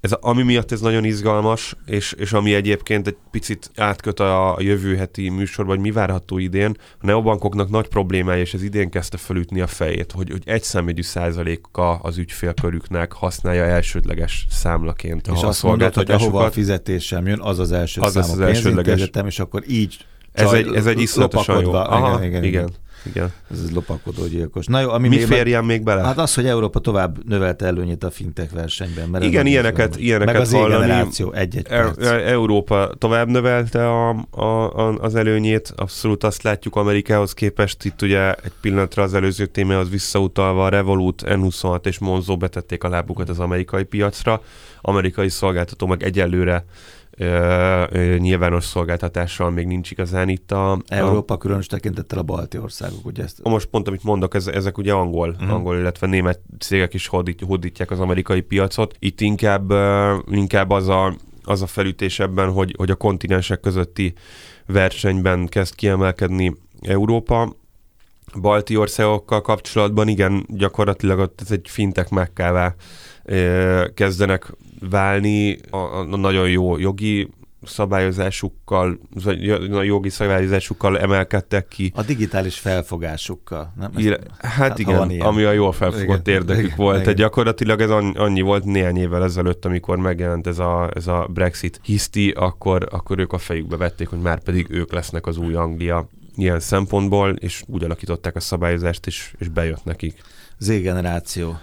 ez, 0.00 0.12
ami 0.12 0.42
miatt 0.42 0.72
ez 0.72 0.80
nagyon 0.80 1.04
izgalmas, 1.04 1.76
és, 1.86 2.12
és 2.12 2.32
ami 2.32 2.54
egyébként 2.54 3.06
egy 3.06 3.16
picit 3.30 3.70
átköt 3.76 4.20
a, 4.20 4.56
a 4.56 4.60
jövő 4.60 4.96
heti 4.96 5.28
műsorban, 5.28 5.74
hogy 5.74 5.84
mi 5.84 5.90
várható 5.90 6.38
idén, 6.38 6.76
a 7.00 7.06
neobankoknak 7.06 7.70
nagy 7.70 7.88
problémája, 7.88 8.40
és 8.40 8.54
ez 8.54 8.62
idén 8.62 8.90
kezdte 8.90 9.16
felütni 9.16 9.60
a 9.60 9.66
fejét, 9.66 10.12
hogy, 10.12 10.30
hogy 10.30 10.42
egy 10.44 10.62
számjegyű 10.62 11.02
százaléka 11.02 11.94
az 11.94 12.18
ügyfélkörüknek 12.18 13.12
használja 13.12 13.64
elsődleges 13.64 14.46
számlaként 14.50 15.26
és 15.26 15.42
a 15.42 15.46
azt 15.46 15.62
mondod, 15.62 15.94
hogy 15.94 16.10
ahova 16.10 16.44
a 16.44 16.50
fizetésem 16.50 17.26
jön, 17.26 17.40
az 17.40 17.58
az 17.58 17.72
első 17.72 18.00
az 18.00 18.16
az 18.16 18.38
a 18.38 18.46
elsődleges. 18.46 19.10
és 19.26 19.38
akkor 19.38 19.62
így 19.68 20.06
ez 20.32 20.52
egy, 20.52 20.74
ez 20.74 20.86
egy 20.86 21.00
iszonyatosan 21.00 21.60
jó. 21.60 21.72
Aha, 21.72 22.08
igen, 22.08 22.28
igen, 22.28 22.44
igen. 22.44 22.62
igen. 22.62 22.86
Igen. 23.02 23.32
Ez 23.50 23.62
egy 23.68 23.74
lopakodó 23.74 24.26
gyilkos. 24.26 24.66
Na 24.66 24.80
jó, 24.80 24.90
ami 24.90 25.08
Mi 25.08 25.18
férjen 25.18 25.64
még 25.64 25.82
bele? 25.82 26.02
Hát 26.02 26.18
az, 26.18 26.34
hogy 26.34 26.46
Európa 26.46 26.78
tovább 26.78 27.28
növelte 27.28 27.66
előnyét 27.66 28.04
a 28.04 28.10
fintech 28.10 28.54
versenyben. 28.54 29.08
Mert 29.08 29.24
Igen, 29.24 29.46
ilyeneket, 29.46 29.96
ilyeneket 29.96 30.32
Meg 30.32 30.42
az 30.42 30.52
hallani. 30.52 30.86
generáció, 30.86 31.32
egy-egy 31.32 31.66
e- 31.68 31.92
e- 32.00 32.28
Európa 32.30 32.90
tovább 32.98 33.28
növelte 33.28 33.88
a, 33.88 34.26
a, 34.30 34.42
a, 34.76 34.94
az 34.98 35.14
előnyét, 35.14 35.72
abszolút 35.76 36.24
azt 36.24 36.42
látjuk 36.42 36.76
Amerikához 36.76 37.32
képest, 37.34 37.84
itt 37.84 38.02
ugye 38.02 38.32
egy 38.32 38.52
pillanatra 38.60 39.02
az 39.02 39.14
előző 39.14 39.46
témához 39.46 39.90
visszautalva 39.90 40.64
a 40.64 40.68
Revolut, 40.68 41.22
N26 41.26 41.86
és 41.86 41.98
Monzo 41.98 42.36
betették 42.36 42.84
a 42.84 42.88
lábukat 42.88 43.28
az 43.28 43.38
amerikai 43.38 43.84
piacra, 43.84 44.42
amerikai 44.80 45.28
szolgáltató 45.28 45.86
meg 45.86 46.02
egyelőre 46.02 46.64
nyilvános 48.18 48.64
szolgáltatással 48.64 49.50
még 49.50 49.66
nincs 49.66 49.90
igazán 49.90 50.28
itt 50.28 50.52
a... 50.52 50.78
Európa 50.86 51.34
a, 51.34 51.38
különös 51.38 51.66
tekintettel 51.66 52.18
a 52.18 52.22
balti 52.22 52.58
országok, 52.58 53.06
ugye 53.06 53.22
ezt? 53.22 53.42
Most 53.42 53.66
pont, 53.66 53.88
amit 53.88 54.02
mondok, 54.02 54.34
ez, 54.34 54.46
ezek 54.46 54.78
ugye 54.78 54.92
angol, 54.92 55.28
uh-huh. 55.28 55.52
angol, 55.52 55.76
illetve 55.76 56.06
német 56.06 56.40
cégek 56.58 56.94
is 56.94 57.06
hódít, 57.06 57.40
hódítják 57.40 57.90
az 57.90 58.00
amerikai 58.00 58.40
piacot. 58.40 58.96
Itt 58.98 59.20
inkább, 59.20 59.72
inkább 60.30 60.70
az 60.70 60.88
a, 60.88 61.14
az 61.44 61.62
a 61.62 61.66
felütés 61.66 62.18
ebben, 62.18 62.52
hogy, 62.52 62.74
hogy 62.76 62.90
a 62.90 62.94
kontinensek 62.94 63.60
közötti 63.60 64.14
versenyben 64.66 65.46
kezd 65.46 65.74
kiemelkedni 65.74 66.56
Európa, 66.80 67.52
balti 68.40 68.76
országokkal 68.76 69.40
kapcsolatban 69.40 70.08
igen, 70.08 70.46
gyakorlatilag 70.48 71.18
ott 71.18 71.40
ez 71.40 71.50
egy 71.50 71.66
fintek 71.68 72.08
mekkává 72.08 72.74
kezdenek 73.94 74.52
válni 74.90 75.58
a, 75.70 75.76
a 75.76 76.04
nagyon 76.04 76.48
jó 76.48 76.78
jogi 76.78 77.28
szabályozásukkal, 77.62 78.98
jogi 79.82 80.08
szabályozásukkal 80.08 80.98
emelkedtek 80.98 81.68
ki. 81.68 81.92
A 81.94 82.02
digitális 82.02 82.58
felfogásukkal. 82.58 83.72
Nem? 83.76 83.90
hát, 84.38 84.52
hát 84.52 84.78
igen, 84.78 85.20
ami 85.20 85.42
a 85.42 85.52
jól 85.52 85.72
felfogott 85.72 86.26
igen, 86.26 86.40
érdekük 86.40 86.64
igen, 86.64 86.76
volt. 86.76 87.00
Igen. 87.00 87.14
Gyakorlatilag 87.14 87.80
ez 87.80 87.90
annyi 88.14 88.40
volt 88.40 88.64
néhány 88.64 88.96
évvel 88.96 89.24
ezelőtt, 89.24 89.64
amikor 89.64 89.96
megjelent 89.96 90.46
ez 90.46 90.58
a, 90.58 90.90
ez 90.94 91.06
a 91.06 91.28
Brexit 91.32 91.80
hiszti, 91.82 92.30
akkor, 92.30 92.88
akkor 92.90 93.18
ők 93.18 93.32
a 93.32 93.38
fejükbe 93.38 93.76
vették, 93.76 94.08
hogy 94.08 94.20
már 94.20 94.42
pedig 94.42 94.66
ők 94.70 94.92
lesznek 94.92 95.26
az 95.26 95.36
új 95.36 95.54
Anglia 95.54 96.08
ilyen 96.38 96.60
szempontból, 96.60 97.30
és 97.30 97.62
úgy 97.66 97.84
alakították 97.84 98.36
a 98.36 98.40
szabályozást, 98.40 99.06
és, 99.06 99.34
és 99.38 99.48
bejött 99.48 99.84
nekik. 99.84 100.22
Z-generáció. 100.58 101.58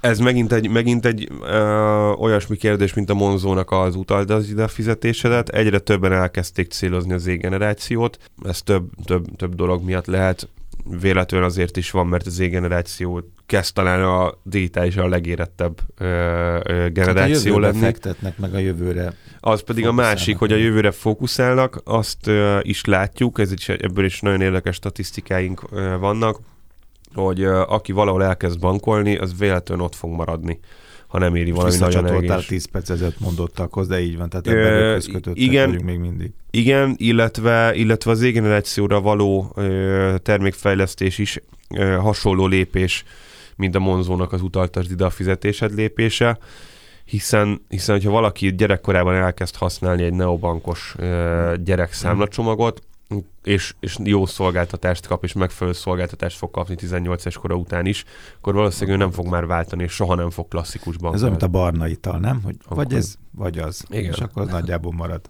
Ez 0.00 0.18
megint 0.18 0.52
egy, 0.52 0.68
megint 0.68 1.06
egy 1.06 1.28
ö, 1.42 2.10
olyasmi 2.18 2.56
kérdés, 2.56 2.94
mint 2.94 3.10
a 3.10 3.14
Monzónak 3.14 3.70
az 3.70 3.96
utalt 3.96 4.30
az 4.30 4.48
ide 4.48 4.68
fizetésedet. 4.68 5.48
Egyre 5.48 5.78
többen 5.78 6.12
elkezdték 6.12 6.70
célozni 6.70 7.12
az 7.12 7.22
Z-generációt. 7.22 8.18
Ez 8.44 8.62
több, 8.62 8.90
több, 9.04 9.36
több 9.36 9.54
dolog 9.54 9.84
miatt 9.84 10.06
lehet. 10.06 10.48
Véletlenül 11.00 11.46
azért 11.46 11.76
is 11.76 11.90
van, 11.90 12.06
mert 12.06 12.26
az 12.26 12.32
Z-generáció 12.32 13.22
kezd 13.46 13.74
talán 13.74 14.02
a 14.02 14.34
digitális 14.42 14.96
a 14.96 15.08
legérettebb 15.08 15.80
ö, 15.98 16.04
ö, 16.64 16.88
generáció 16.88 17.52
hát 17.52 17.62
a 17.62 17.66
lenni. 17.66 17.78
fektetnek 17.78 18.38
meg 18.38 18.54
a 18.54 18.58
jövőre. 18.58 19.14
Az 19.40 19.62
pedig 19.62 19.86
a 19.86 19.92
másik, 19.92 20.36
hogy 20.36 20.52
a 20.52 20.56
jövőre 20.56 20.90
fókuszálnak, 20.90 21.80
azt 21.84 22.26
ö, 22.26 22.58
is 22.62 22.84
látjuk, 22.84 23.38
ez 23.38 23.52
is, 23.52 23.68
ebből 23.68 24.04
is 24.04 24.20
nagyon 24.20 24.40
érdekes 24.40 24.74
statisztikáink 24.74 25.62
ö, 25.70 25.96
vannak, 25.98 26.38
hogy 27.14 27.44
uh, 27.44 27.72
aki 27.72 27.92
valahol 27.92 28.24
elkezd 28.24 28.60
bankolni, 28.60 29.16
az 29.16 29.38
véletlenül 29.38 29.84
ott 29.84 29.94
fog 29.94 30.10
maradni 30.10 30.60
ha 31.14 31.20
nem 31.20 31.34
éri 31.34 31.50
valami 31.50 31.76
nagyon 31.78 32.06
egész. 32.06 32.46
10 32.46 32.64
perc 32.64 32.90
ezelőtt 32.90 33.20
mondottakhoz, 33.20 33.88
de 33.88 34.00
így 34.00 34.16
van, 34.16 34.28
tehát 34.28 34.46
ebben 34.46 35.02
uh, 35.26 35.32
igen, 35.32 35.70
még 35.84 35.98
mindig. 35.98 36.30
Igen, 36.50 36.94
illetve, 36.98 37.74
illetve 37.74 38.10
az 38.10 38.22
égenerációra 38.22 39.00
való 39.00 39.52
uh, 39.56 40.16
termékfejlesztés 40.16 41.18
is 41.18 41.42
uh, 41.70 41.94
hasonló 41.94 42.46
lépés, 42.46 43.04
mint 43.56 43.74
a 43.74 43.78
Monzónak 43.78 44.32
az 44.32 44.42
utaltas 44.42 44.86
ide 44.90 45.04
a 45.04 45.10
fizetésed 45.10 45.74
lépése, 45.74 46.38
hiszen, 47.04 47.64
hiszen 47.68 47.94
hogyha 47.94 48.10
valaki 48.10 48.54
gyerekkorában 48.54 49.14
elkezd 49.14 49.56
használni 49.56 50.02
egy 50.02 50.14
neobankos 50.14 50.94
uh, 50.98 51.54
gyerekszámlacsomagot, 51.54 52.82
és, 53.42 53.74
és 53.80 53.98
jó 54.02 54.26
szolgáltatást 54.26 55.06
kap, 55.06 55.24
és 55.24 55.32
megfelelő 55.32 55.76
szolgáltatást 55.76 56.36
fog 56.36 56.50
kapni 56.50 56.74
18 56.74 57.26
es 57.26 57.36
kora 57.36 57.54
után 57.54 57.86
is, 57.86 58.04
akkor 58.36 58.54
valószínűleg 58.54 58.98
ő 58.98 59.02
nem 59.02 59.10
fog 59.10 59.26
már 59.26 59.46
váltani, 59.46 59.82
és 59.82 59.92
soha 59.92 60.14
nem 60.14 60.30
fog 60.30 60.48
klasszikusban. 60.48 61.14
Ez 61.14 61.20
olyan, 61.20 61.30
mint 61.30 61.42
a 61.42 61.48
barna 61.48 61.88
ital, 61.88 62.18
nem? 62.18 62.42
Hogy 62.42 62.56
akkor... 62.64 62.76
vagy 62.76 62.94
ez, 62.94 63.14
vagy 63.30 63.58
az. 63.58 63.84
Igen. 63.88 64.12
És 64.12 64.18
akkor 64.18 64.42
az 64.42 64.48
nagyjából 64.48 64.92
marad. 64.92 65.20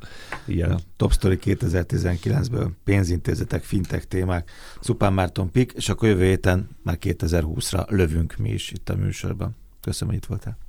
Igen. 0.47 0.71
A 0.71 0.79
Top 0.97 1.13
Story 1.13 1.39
2019-ből 1.43 2.69
pénzintézetek, 2.85 3.63
fintek 3.63 4.09
témák, 4.09 4.51
Szupán 4.81 5.13
Márton 5.13 5.51
Pik, 5.51 5.73
és 5.73 5.89
akkor 5.89 6.09
jövő 6.09 6.25
héten 6.25 6.69
már 6.83 6.99
2020-ra 7.01 7.89
lövünk 7.89 8.37
mi 8.37 8.51
is 8.51 8.71
itt 8.71 8.89
a 8.89 8.97
műsorban. 8.97 9.57
Köszönöm, 9.81 10.15
hogy 10.15 10.23
itt 10.23 10.29
voltál. 10.29 10.64